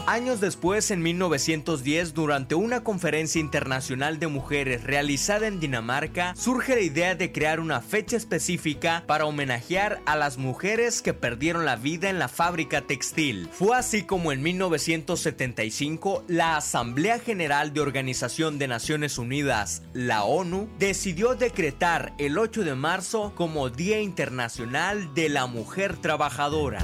Años 0.10 0.40
después, 0.40 0.90
en 0.90 1.04
1910, 1.04 2.16
durante 2.16 2.56
una 2.56 2.84
conferencia 2.84 3.40
internacional 3.40 4.18
de 4.18 4.26
mujeres 4.26 4.84
realizada 4.84 5.46
en 5.46 5.60
Dinamarca, 5.60 6.34
surge 6.36 6.74
la 6.74 6.82
idea 6.82 7.14
de 7.14 7.32
crear 7.32 7.60
una 7.60 7.80
fecha 7.80 8.18
específica 8.18 9.04
para 9.06 9.28
homenajear 9.28 10.02
a 10.08 10.16
las 10.16 10.40
mujeres 10.40 11.04
que 11.04 11.14
perdieron 11.14 11.64
la 11.64 11.76
vida 11.76 12.10
en 12.10 12.18
la 12.18 12.28
fábrica 12.28 12.82
textil. 12.82 13.50
Fue 13.52 13.78
así 13.78 14.02
como 14.02 14.32
en 14.32 14.42
1975 14.42 16.24
la 16.28 16.58
Asamblea 16.58 17.20
General 17.20 17.72
de 17.72 17.82
Organización 17.82 18.58
de 18.58 18.68
Naciones 18.68 19.20
Unidas, 19.20 19.84
la 19.94 20.24
ONU, 20.24 20.70
decidió 20.80 21.36
decretar 21.36 22.14
el 22.18 22.40
8 22.40 22.64
de 22.64 22.74
marzo 22.74 23.34
como 23.36 23.70
Día 23.70 24.02
Internacional 24.02 25.14
de 25.14 25.30
la 25.30 25.46
Mujer 25.46 25.98
Trabajadora. 25.98 26.80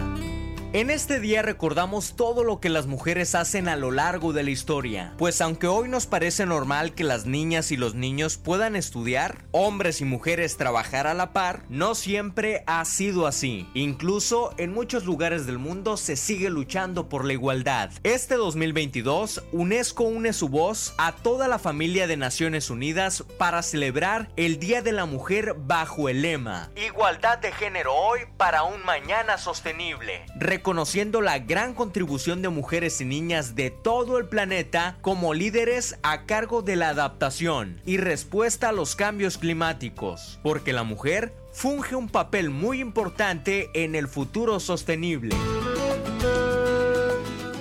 En 0.76 0.90
este 0.90 1.22
día 1.22 1.42
recordamos 1.42 2.18
todo 2.18 2.44
lo 2.44 2.60
que 2.60 2.68
las 2.68 2.86
mujeres 2.86 3.34
hacen 3.34 3.70
a 3.70 3.78
lo 3.78 3.92
largo 3.92 4.34
de 4.34 4.44
la 4.44 4.50
historia, 4.50 5.14
pues 5.18 5.40
aunque 5.40 5.68
hoy 5.68 5.88
nos 5.88 6.06
parece 6.06 6.46
normal 6.46 6.94
que 6.94 7.06
las 7.06 7.26
niñas 7.26 7.72
y 7.72 7.78
los 7.78 7.96
niños 7.96 8.36
puedan 8.36 8.76
estudiar, 8.76 9.38
hombres 9.52 10.02
y 10.02 10.04
mujeres 10.04 10.58
trabajar 10.58 11.08
a 11.08 11.14
la 11.14 11.32
par, 11.32 11.64
no 11.70 11.96
siempre 11.96 12.66
ha 12.68 12.84
sido 12.84 13.26
así. 13.26 13.70
Incluso 13.74 14.54
en 14.58 14.74
muchos 14.74 15.06
lugares 15.06 15.46
del 15.46 15.60
mundo 15.60 15.96
se 15.96 16.18
sigue 16.18 16.50
luchando 16.50 17.08
por 17.08 17.24
la 17.24 17.32
igualdad. 17.32 17.92
Este 18.04 18.36
2022, 18.36 19.46
UNESCO 19.54 20.04
une 20.04 20.34
su 20.34 20.50
voz 20.50 20.94
a 20.98 21.14
toda 21.14 21.48
la 21.48 21.58
familia 21.58 22.06
de 22.06 22.18
Naciones 22.18 22.70
Unidas 22.70 23.24
para 23.38 23.62
celebrar 23.62 24.28
el 24.36 24.60
Día 24.60 24.82
de 24.82 24.92
la 24.92 25.06
Mujer 25.06 25.56
bajo 25.58 26.10
el 26.10 26.22
lema 26.22 26.70
Igualdad 26.76 27.38
de 27.38 27.54
género 27.54 27.96
hoy 27.96 28.20
para 28.36 28.64
un 28.64 28.84
mañana 28.84 29.38
sostenible 29.38 30.26
reconociendo 30.66 31.22
la 31.22 31.38
gran 31.38 31.76
contribución 31.76 32.42
de 32.42 32.50
mujeres 32.50 33.00
y 33.00 33.06
niñas 33.06 33.54
de 33.54 33.70
todo 33.70 34.18
el 34.18 34.26
planeta 34.26 34.98
como 35.02 35.36
líderes 35.36 35.96
a 36.02 36.24
cargo 36.24 36.64
de 36.64 36.76
la 36.76 36.90
adaptación 36.90 37.80
y 37.86 37.98
respuesta 37.98 38.70
a 38.70 38.72
los 38.72 38.96
cambios 38.96 39.38
climáticos, 39.38 40.40
porque 40.42 40.74
la 40.74 40.82
mujer 40.82 41.36
funge 41.52 41.94
un 41.94 42.10
papel 42.10 42.50
muy 42.50 42.80
importante 42.80 43.70
en 43.76 43.94
el 43.94 44.08
futuro 44.08 44.60
sostenible. 44.60 45.36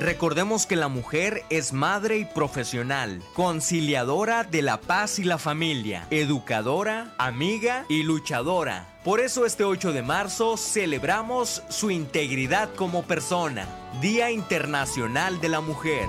Recordemos 0.00 0.64
que 0.64 0.76
la 0.76 0.88
mujer 0.88 1.42
es 1.50 1.74
madre 1.74 2.16
y 2.16 2.24
profesional, 2.24 3.20
conciliadora 3.34 4.44
de 4.44 4.62
la 4.62 4.80
paz 4.80 5.18
y 5.18 5.24
la 5.24 5.36
familia, 5.36 6.06
educadora, 6.10 7.14
amiga 7.18 7.84
y 7.90 8.02
luchadora. 8.02 8.93
Por 9.04 9.20
eso 9.20 9.44
este 9.44 9.64
8 9.64 9.92
de 9.92 10.00
marzo 10.00 10.56
celebramos 10.56 11.62
su 11.68 11.90
integridad 11.90 12.74
como 12.74 13.02
persona, 13.02 13.68
Día 14.00 14.30
Internacional 14.30 15.42
de 15.42 15.50
la 15.50 15.60
Mujer. 15.60 16.08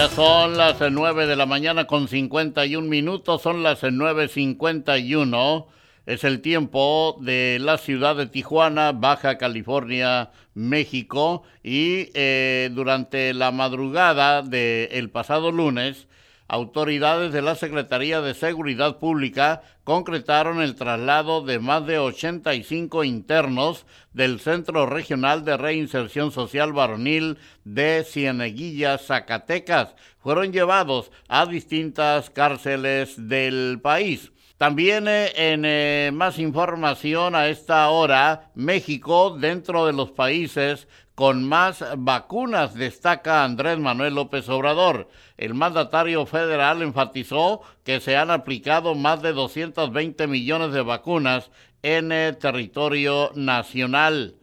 Ya 0.00 0.08
son 0.08 0.56
las 0.56 0.80
eh, 0.80 0.88
9 0.90 1.26
de 1.26 1.36
la 1.36 1.44
mañana 1.44 1.84
con 1.84 2.08
51 2.08 2.88
minutos, 2.88 3.42
son 3.42 3.62
las 3.62 3.84
eh, 3.84 3.88
9.51 3.88 5.66
Es 6.06 6.24
el 6.24 6.40
tiempo 6.40 7.18
de 7.20 7.58
la 7.60 7.76
ciudad 7.76 8.16
de 8.16 8.24
Tijuana, 8.24 8.92
Baja 8.92 9.36
California, 9.36 10.30
México, 10.54 11.42
y 11.62 12.08
eh, 12.14 12.70
durante 12.72 13.34
la 13.34 13.50
madrugada 13.50 14.40
del 14.40 15.10
pasado 15.10 15.52
lunes, 15.52 16.08
autoridades 16.50 17.32
de 17.32 17.42
la 17.42 17.54
Secretaría 17.54 18.20
de 18.20 18.34
Seguridad 18.34 18.98
Pública 18.98 19.62
concretaron 19.84 20.60
el 20.60 20.74
traslado 20.74 21.42
de 21.42 21.60
más 21.60 21.86
de 21.86 22.00
85 22.00 23.04
internos 23.04 23.86
del 24.12 24.40
Centro 24.40 24.84
Regional 24.86 25.44
de 25.44 25.56
Reinserción 25.56 26.32
Social 26.32 26.72
Varonil 26.72 27.38
de 27.62 28.04
Cieneguilla, 28.04 28.98
Zacatecas. 28.98 29.94
Fueron 30.18 30.52
llevados 30.52 31.12
a 31.28 31.46
distintas 31.46 32.30
cárceles 32.30 33.28
del 33.28 33.78
país. 33.80 34.32
También 34.56 35.06
eh, 35.06 35.30
en 35.36 35.64
eh, 35.64 36.10
más 36.12 36.40
información 36.40 37.36
a 37.36 37.46
esta 37.46 37.88
hora, 37.90 38.50
México 38.56 39.38
dentro 39.38 39.86
de 39.86 39.92
los 39.92 40.10
países 40.10 40.88
con 41.20 41.46
más 41.46 41.84
vacunas, 41.98 42.72
destaca 42.72 43.44
Andrés 43.44 43.78
Manuel 43.78 44.14
López 44.14 44.48
Obrador. 44.48 45.10
El 45.36 45.52
mandatario 45.52 46.24
federal 46.24 46.80
enfatizó 46.80 47.60
que 47.84 48.00
se 48.00 48.16
han 48.16 48.30
aplicado 48.30 48.94
más 48.94 49.20
de 49.20 49.34
220 49.34 50.26
millones 50.26 50.72
de 50.72 50.80
vacunas 50.80 51.50
en 51.82 52.10
el 52.10 52.38
territorio 52.38 53.32
nacional. 53.34 54.36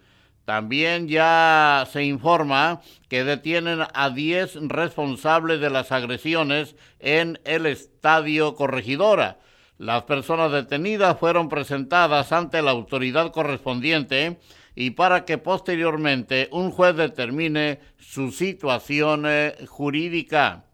También 0.45 1.07
ya 1.07 1.88
se 1.91 2.03
informa 2.03 2.82
que 3.09 3.23
detienen 3.23 3.80
a 3.95 4.11
10 4.11 4.67
responsables 4.67 5.59
de 5.59 5.71
las 5.71 5.91
agresiones 5.91 6.75
en 6.99 7.39
el 7.43 7.65
estadio 7.65 8.53
Corregidora. 8.53 9.39
Las 9.80 10.03
personas 10.03 10.51
detenidas 10.51 11.17
fueron 11.17 11.49
presentadas 11.49 12.32
ante 12.32 12.61
la 12.61 12.69
autoridad 12.69 13.32
correspondiente 13.32 14.38
y 14.80 14.91
para 14.91 15.25
que 15.25 15.39
posteriormente 15.39 16.49
un 16.51 16.69
juez 16.69 16.95
determine 16.95 17.80
su 17.97 18.32
situación 18.32 19.23
eh, 19.25 19.55
jurídica. 19.67 20.65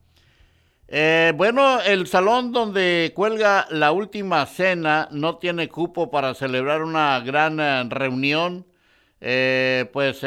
Eh, 0.90 1.32
bueno, 1.38 1.80
el 1.80 2.06
salón 2.08 2.52
donde 2.52 3.14
cuelga 3.16 3.66
la 3.70 3.94
última 3.94 4.46
cena 4.46 5.08
no 5.12 5.38
tiene 5.38 5.70
cupo 5.70 6.12
para 6.12 6.34
celebrar 6.34 6.84
una 6.84 7.18
gran 7.22 7.62
eh, 7.62 7.86
reunión, 7.88 8.66
pues 9.94 10.22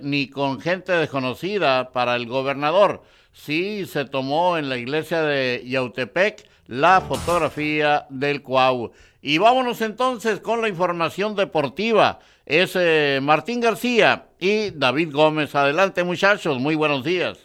ni 0.00 0.30
con 0.30 0.58
gente 0.58 0.92
desconocida 0.92 1.92
para 1.92 2.16
el 2.16 2.26
gobernador. 2.26 3.02
Sí, 3.30 3.84
se 3.84 4.06
tomó 4.06 4.56
en 4.56 4.70
la 4.70 4.78
iglesia 4.78 5.20
de 5.20 5.62
Yautepec 5.66 6.48
la 6.66 7.02
fotografía 7.02 8.06
del 8.08 8.40
Cuau. 8.40 8.92
Y 9.20 9.36
vámonos 9.36 9.82
entonces 9.82 10.40
con 10.40 10.62
la 10.62 10.68
información 10.68 11.36
deportiva 11.36 12.20
es 12.48 12.74
eh, 12.76 13.20
Martín 13.22 13.60
García 13.60 14.30
y 14.38 14.70
David 14.70 15.12
Gómez. 15.12 15.54
Adelante 15.54 16.02
muchachos, 16.02 16.58
muy 16.58 16.74
buenos 16.74 17.04
días. 17.04 17.38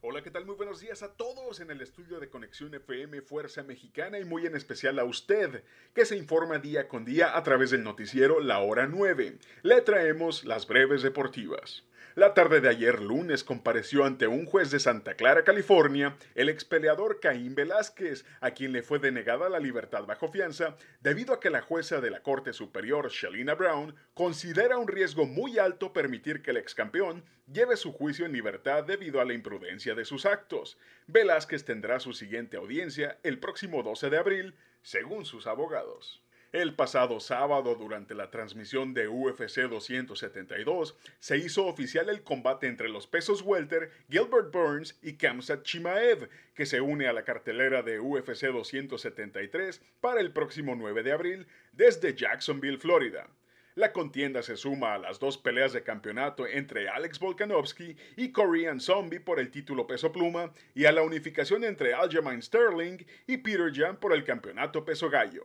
Hola, 0.00 0.22
¿qué 0.22 0.30
tal? 0.32 0.44
Muy 0.44 0.56
buenos 0.56 0.80
días 0.80 1.04
a 1.04 1.12
todos 1.12 1.60
en 1.60 1.70
el 1.70 1.80
estudio 1.80 2.18
de 2.18 2.28
Conexión 2.28 2.74
FM 2.74 3.20
Fuerza 3.22 3.62
Mexicana 3.62 4.18
y 4.18 4.24
muy 4.24 4.46
en 4.46 4.56
especial 4.56 4.98
a 4.98 5.04
usted, 5.04 5.62
que 5.94 6.04
se 6.04 6.16
informa 6.16 6.58
día 6.58 6.88
con 6.88 7.04
día 7.04 7.36
a 7.36 7.42
través 7.44 7.70
del 7.70 7.84
noticiero 7.84 8.40
La 8.40 8.58
Hora 8.58 8.88
9. 8.88 9.38
Le 9.62 9.80
traemos 9.82 10.44
las 10.44 10.66
breves 10.66 11.02
deportivas. 11.02 11.84
La 12.16 12.34
tarde 12.34 12.60
de 12.60 12.68
ayer 12.68 13.00
lunes 13.00 13.44
compareció 13.44 14.04
ante 14.04 14.26
un 14.26 14.44
juez 14.44 14.72
de 14.72 14.80
Santa 14.80 15.14
Clara, 15.14 15.44
California, 15.44 16.16
el 16.34 16.48
expeleador 16.48 17.20
Caín 17.20 17.54
Velázquez, 17.54 18.24
a 18.40 18.50
quien 18.50 18.72
le 18.72 18.82
fue 18.82 18.98
denegada 18.98 19.48
la 19.48 19.60
libertad 19.60 20.04
bajo 20.06 20.26
fianza 20.26 20.76
debido 21.00 21.32
a 21.32 21.38
que 21.38 21.50
la 21.50 21.62
jueza 21.62 22.00
de 22.00 22.10
la 22.10 22.20
Corte 22.20 22.52
Superior, 22.52 23.10
Shalina 23.10 23.54
Brown, 23.54 23.94
considera 24.12 24.76
un 24.76 24.88
riesgo 24.88 25.24
muy 25.24 25.60
alto 25.60 25.92
permitir 25.92 26.42
que 26.42 26.50
el 26.50 26.56
excampeón 26.56 27.22
lleve 27.46 27.76
su 27.76 27.92
juicio 27.92 28.26
en 28.26 28.32
libertad 28.32 28.82
debido 28.82 29.20
a 29.20 29.24
la 29.24 29.32
imprudencia 29.32 29.94
de 29.94 30.04
sus 30.04 30.26
actos. 30.26 30.78
Velázquez 31.06 31.64
tendrá 31.64 32.00
su 32.00 32.12
siguiente 32.12 32.56
audiencia 32.56 33.20
el 33.22 33.38
próximo 33.38 33.84
12 33.84 34.10
de 34.10 34.18
abril, 34.18 34.54
según 34.82 35.24
sus 35.24 35.46
abogados. 35.46 36.24
El 36.52 36.74
pasado 36.74 37.20
sábado, 37.20 37.76
durante 37.76 38.12
la 38.12 38.32
transmisión 38.32 38.92
de 38.92 39.06
UFC 39.06 39.68
272, 39.68 40.96
se 41.20 41.36
hizo 41.38 41.66
oficial 41.66 42.08
el 42.08 42.24
combate 42.24 42.66
entre 42.66 42.88
los 42.88 43.06
pesos 43.06 43.42
welter 43.42 43.92
Gilbert 44.10 44.50
Burns 44.50 44.98
y 45.00 45.12
Kamsat 45.12 45.62
Chimaev, 45.62 46.28
que 46.52 46.66
se 46.66 46.80
une 46.80 47.06
a 47.06 47.12
la 47.12 47.22
cartelera 47.22 47.84
de 47.84 48.00
UFC 48.00 48.46
273 48.46 49.80
para 50.00 50.20
el 50.20 50.32
próximo 50.32 50.74
9 50.74 51.04
de 51.04 51.12
abril 51.12 51.46
desde 51.70 52.16
Jacksonville, 52.16 52.78
Florida. 52.78 53.28
La 53.76 53.92
contienda 53.92 54.42
se 54.42 54.56
suma 54.56 54.94
a 54.94 54.98
las 54.98 55.20
dos 55.20 55.38
peleas 55.38 55.72
de 55.72 55.84
campeonato 55.84 56.48
entre 56.48 56.88
Alex 56.88 57.20
Volkanovski 57.20 57.96
y 58.16 58.32
Korean 58.32 58.80
Zombie 58.80 59.20
por 59.20 59.38
el 59.38 59.52
título 59.52 59.86
peso 59.86 60.10
pluma 60.10 60.52
y 60.74 60.86
a 60.86 60.90
la 60.90 61.02
unificación 61.02 61.62
entre 61.62 61.94
Aljamain 61.94 62.42
Sterling 62.42 62.98
y 63.28 63.36
Peter 63.36 63.70
Jan 63.72 64.00
por 64.00 64.12
el 64.12 64.24
campeonato 64.24 64.84
peso 64.84 65.08
gallo. 65.08 65.44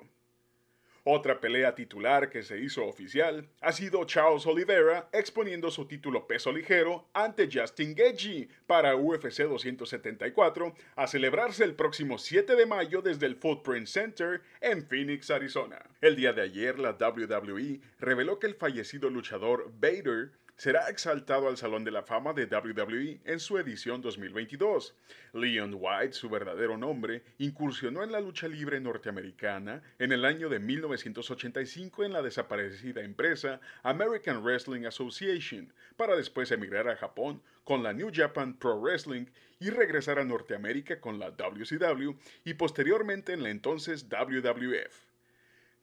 Otra 1.07 1.39
pelea 1.39 1.75
titular 1.75 2.31
que 2.31 2.41
se 2.41 2.57
hizo 2.57 2.83
oficial 2.83 3.47
ha 3.61 3.71
sido 3.71 4.03
Charles 4.05 4.47
Oliveira 4.47 5.07
exponiendo 5.13 5.69
su 5.69 5.85
título 5.85 6.25
peso 6.25 6.51
ligero 6.51 7.05
ante 7.13 7.47
Justin 7.47 7.93
Gaethje 7.93 8.49
para 8.65 8.95
UFC 8.95 9.43
274 9.43 10.73
a 10.95 11.05
celebrarse 11.05 11.63
el 11.63 11.75
próximo 11.75 12.17
7 12.17 12.55
de 12.55 12.65
mayo 12.65 13.03
desde 13.03 13.27
el 13.27 13.35
Footprint 13.35 13.85
Center 13.85 14.41
en 14.61 14.83
Phoenix, 14.83 15.29
Arizona. 15.29 15.77
El 16.01 16.15
día 16.15 16.33
de 16.33 16.41
ayer 16.41 16.79
la 16.79 16.93
WWE 16.93 17.81
reveló 17.99 18.39
que 18.39 18.47
el 18.47 18.55
fallecido 18.55 19.11
luchador 19.11 19.71
Vader 19.79 20.31
será 20.57 20.89
exaltado 20.89 21.47
al 21.47 21.57
Salón 21.57 21.83
de 21.83 21.91
la 21.91 22.03
Fama 22.03 22.33
de 22.33 22.45
WWE 22.45 23.19
en 23.25 23.39
su 23.39 23.57
edición 23.57 24.01
2022. 24.01 24.95
Leon 25.33 25.75
White, 25.77 26.13
su 26.13 26.29
verdadero 26.29 26.77
nombre, 26.77 27.23
incursionó 27.37 28.03
en 28.03 28.11
la 28.11 28.21
lucha 28.21 28.47
libre 28.47 28.79
norteamericana 28.79 29.81
en 29.99 30.11
el 30.11 30.23
año 30.23 30.47
de 30.47 30.59
1985 30.59 32.05
en 32.05 32.13
la 32.13 32.21
desaparecida 32.21 33.01
empresa 33.01 33.59
American 33.83 34.43
Wrestling 34.43 34.85
Association, 34.85 35.73
para 35.97 36.15
después 36.15 36.51
emigrar 36.51 36.87
a 36.87 36.95
Japón 36.95 37.41
con 37.63 37.83
la 37.83 37.93
New 37.93 38.11
Japan 38.13 38.57
Pro 38.57 38.79
Wrestling 38.79 39.25
y 39.59 39.69
regresar 39.69 40.19
a 40.19 40.25
Norteamérica 40.25 41.01
con 41.01 41.19
la 41.19 41.31
WCW 41.31 42.11
y 42.45 42.53
posteriormente 42.53 43.33
en 43.33 43.43
la 43.43 43.49
entonces 43.49 44.07
WWF. 44.09 45.04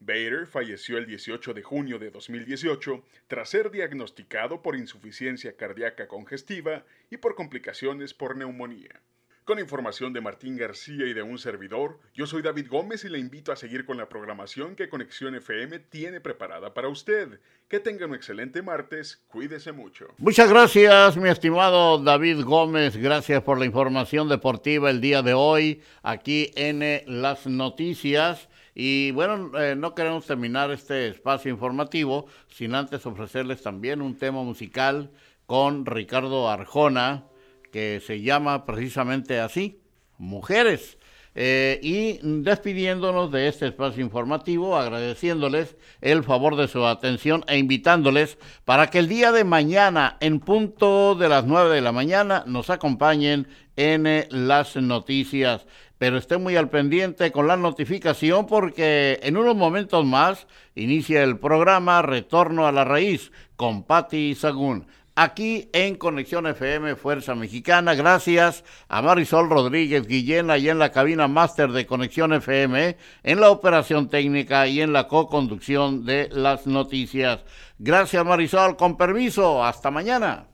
Bader 0.05 0.47
falleció 0.47 0.97
el 0.97 1.05
18 1.05 1.53
de 1.53 1.63
junio 1.63 1.97
de 1.97 2.11
2018 2.11 3.05
tras 3.27 3.49
ser 3.49 3.71
diagnosticado 3.71 4.61
por 4.61 4.75
insuficiencia 4.75 5.55
cardíaca 5.55 6.07
congestiva 6.09 6.83
y 7.09 7.17
por 7.17 7.35
complicaciones 7.35 8.13
por 8.13 8.35
neumonía. 8.35 9.01
Con 9.45 9.59
información 9.59 10.13
de 10.13 10.21
Martín 10.21 10.55
García 10.55 11.05
y 11.05 11.13
de 11.13 11.21
un 11.21 11.37
servidor, 11.37 11.99
yo 12.13 12.25
soy 12.25 12.41
David 12.41 12.67
Gómez 12.69 13.03
y 13.03 13.09
le 13.09 13.19
invito 13.19 13.51
a 13.51 13.57
seguir 13.57 13.85
con 13.85 13.97
la 13.97 14.07
programación 14.07 14.75
que 14.77 14.87
Conexión 14.87 15.35
FM 15.35 15.79
tiene 15.79 16.21
preparada 16.21 16.73
para 16.73 16.87
usted. 16.87 17.41
Que 17.67 17.81
tenga 17.81 18.05
un 18.05 18.15
excelente 18.15 18.61
martes, 18.61 19.21
cuídese 19.27 19.73
mucho. 19.73 20.07
Muchas 20.17 20.49
gracias, 20.49 21.17
mi 21.17 21.27
estimado 21.27 21.97
David 21.97 22.41
Gómez, 22.43 22.95
gracias 22.95 23.41
por 23.43 23.59
la 23.59 23.65
información 23.65 24.29
deportiva 24.29 24.89
el 24.89 25.01
día 25.01 25.21
de 25.21 25.33
hoy 25.33 25.81
aquí 26.03 26.51
en 26.55 27.01
las 27.21 27.45
noticias. 27.45 28.47
Y 28.75 29.11
bueno, 29.11 29.51
eh, 29.59 29.75
no 29.75 29.93
queremos 29.93 30.25
terminar 30.25 30.71
este 30.71 31.07
espacio 31.07 31.51
informativo 31.51 32.25
sin 32.47 32.73
antes 32.73 33.05
ofrecerles 33.05 33.61
también 33.61 34.01
un 34.01 34.17
tema 34.17 34.41
musical 34.43 35.11
con 35.45 35.85
Ricardo 35.85 36.49
Arjona, 36.49 37.25
que 37.71 38.01
se 38.05 38.21
llama 38.21 38.65
precisamente 38.65 39.39
así, 39.39 39.79
Mujeres. 40.17 40.97
Eh, 41.35 41.79
y 41.81 42.19
despidiéndonos 42.21 43.31
de 43.31 43.47
este 43.47 43.65
espacio 43.67 44.03
informativo, 44.03 44.77
agradeciéndoles 44.77 45.75
el 45.99 46.23
favor 46.23 46.55
de 46.55 46.67
su 46.67 46.85
atención 46.85 47.43
e 47.47 47.57
invitándoles 47.57 48.37
para 48.65 48.91
que 48.91 48.99
el 48.99 49.07
día 49.07 49.31
de 49.31 49.43
mañana, 49.43 50.17
en 50.19 50.39
punto 50.39 51.15
de 51.15 51.29
las 51.29 51.45
nueve 51.45 51.73
de 51.73 51.81
la 51.81 51.91
mañana, 51.91 52.43
nos 52.45 52.69
acompañen 52.69 53.47
en 53.75 54.05
eh, 54.05 54.27
las 54.29 54.75
noticias 54.75 55.65
pero 56.03 56.17
esté 56.17 56.37
muy 56.37 56.57
al 56.57 56.69
pendiente 56.69 57.31
con 57.31 57.47
la 57.47 57.55
notificación 57.55 58.45
porque 58.45 59.21
en 59.23 59.37
unos 59.37 59.55
momentos 59.55 60.05
más 60.05 60.47
inicia 60.75 61.23
el 61.23 61.39
programa 61.39 62.01
Retorno 62.01 62.67
a 62.67 62.73
la 62.73 62.83
Raíz 62.83 63.31
con 63.55 63.83
Patti 63.83 64.35
Sagún. 64.35 64.85
Aquí 65.15 65.69
en 65.71 65.95
Conexión 65.95 66.45
FM 66.45 66.97
Fuerza 66.97 67.35
Mexicana, 67.35 67.95
gracias 67.95 68.65
a 68.89 69.01
Marisol 69.01 69.49
Rodríguez 69.49 70.05
Guillén, 70.05 70.49
y 70.59 70.67
en 70.67 70.77
la 70.77 70.91
cabina 70.91 71.29
máster 71.29 71.71
de 71.71 71.85
Conexión 71.85 72.33
FM, 72.33 72.97
en 73.23 73.39
la 73.39 73.49
operación 73.49 74.09
técnica 74.09 74.67
y 74.67 74.81
en 74.81 74.91
la 74.91 75.07
co-conducción 75.07 76.03
de 76.03 76.27
las 76.33 76.67
noticias. 76.67 77.45
Gracias 77.79 78.25
Marisol, 78.25 78.75
con 78.75 78.97
permiso, 78.97 79.63
hasta 79.63 79.89
mañana. 79.89 80.47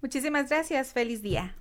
Muchísimas 0.00 0.48
gracias, 0.48 0.94
feliz 0.94 1.20
día. 1.20 1.59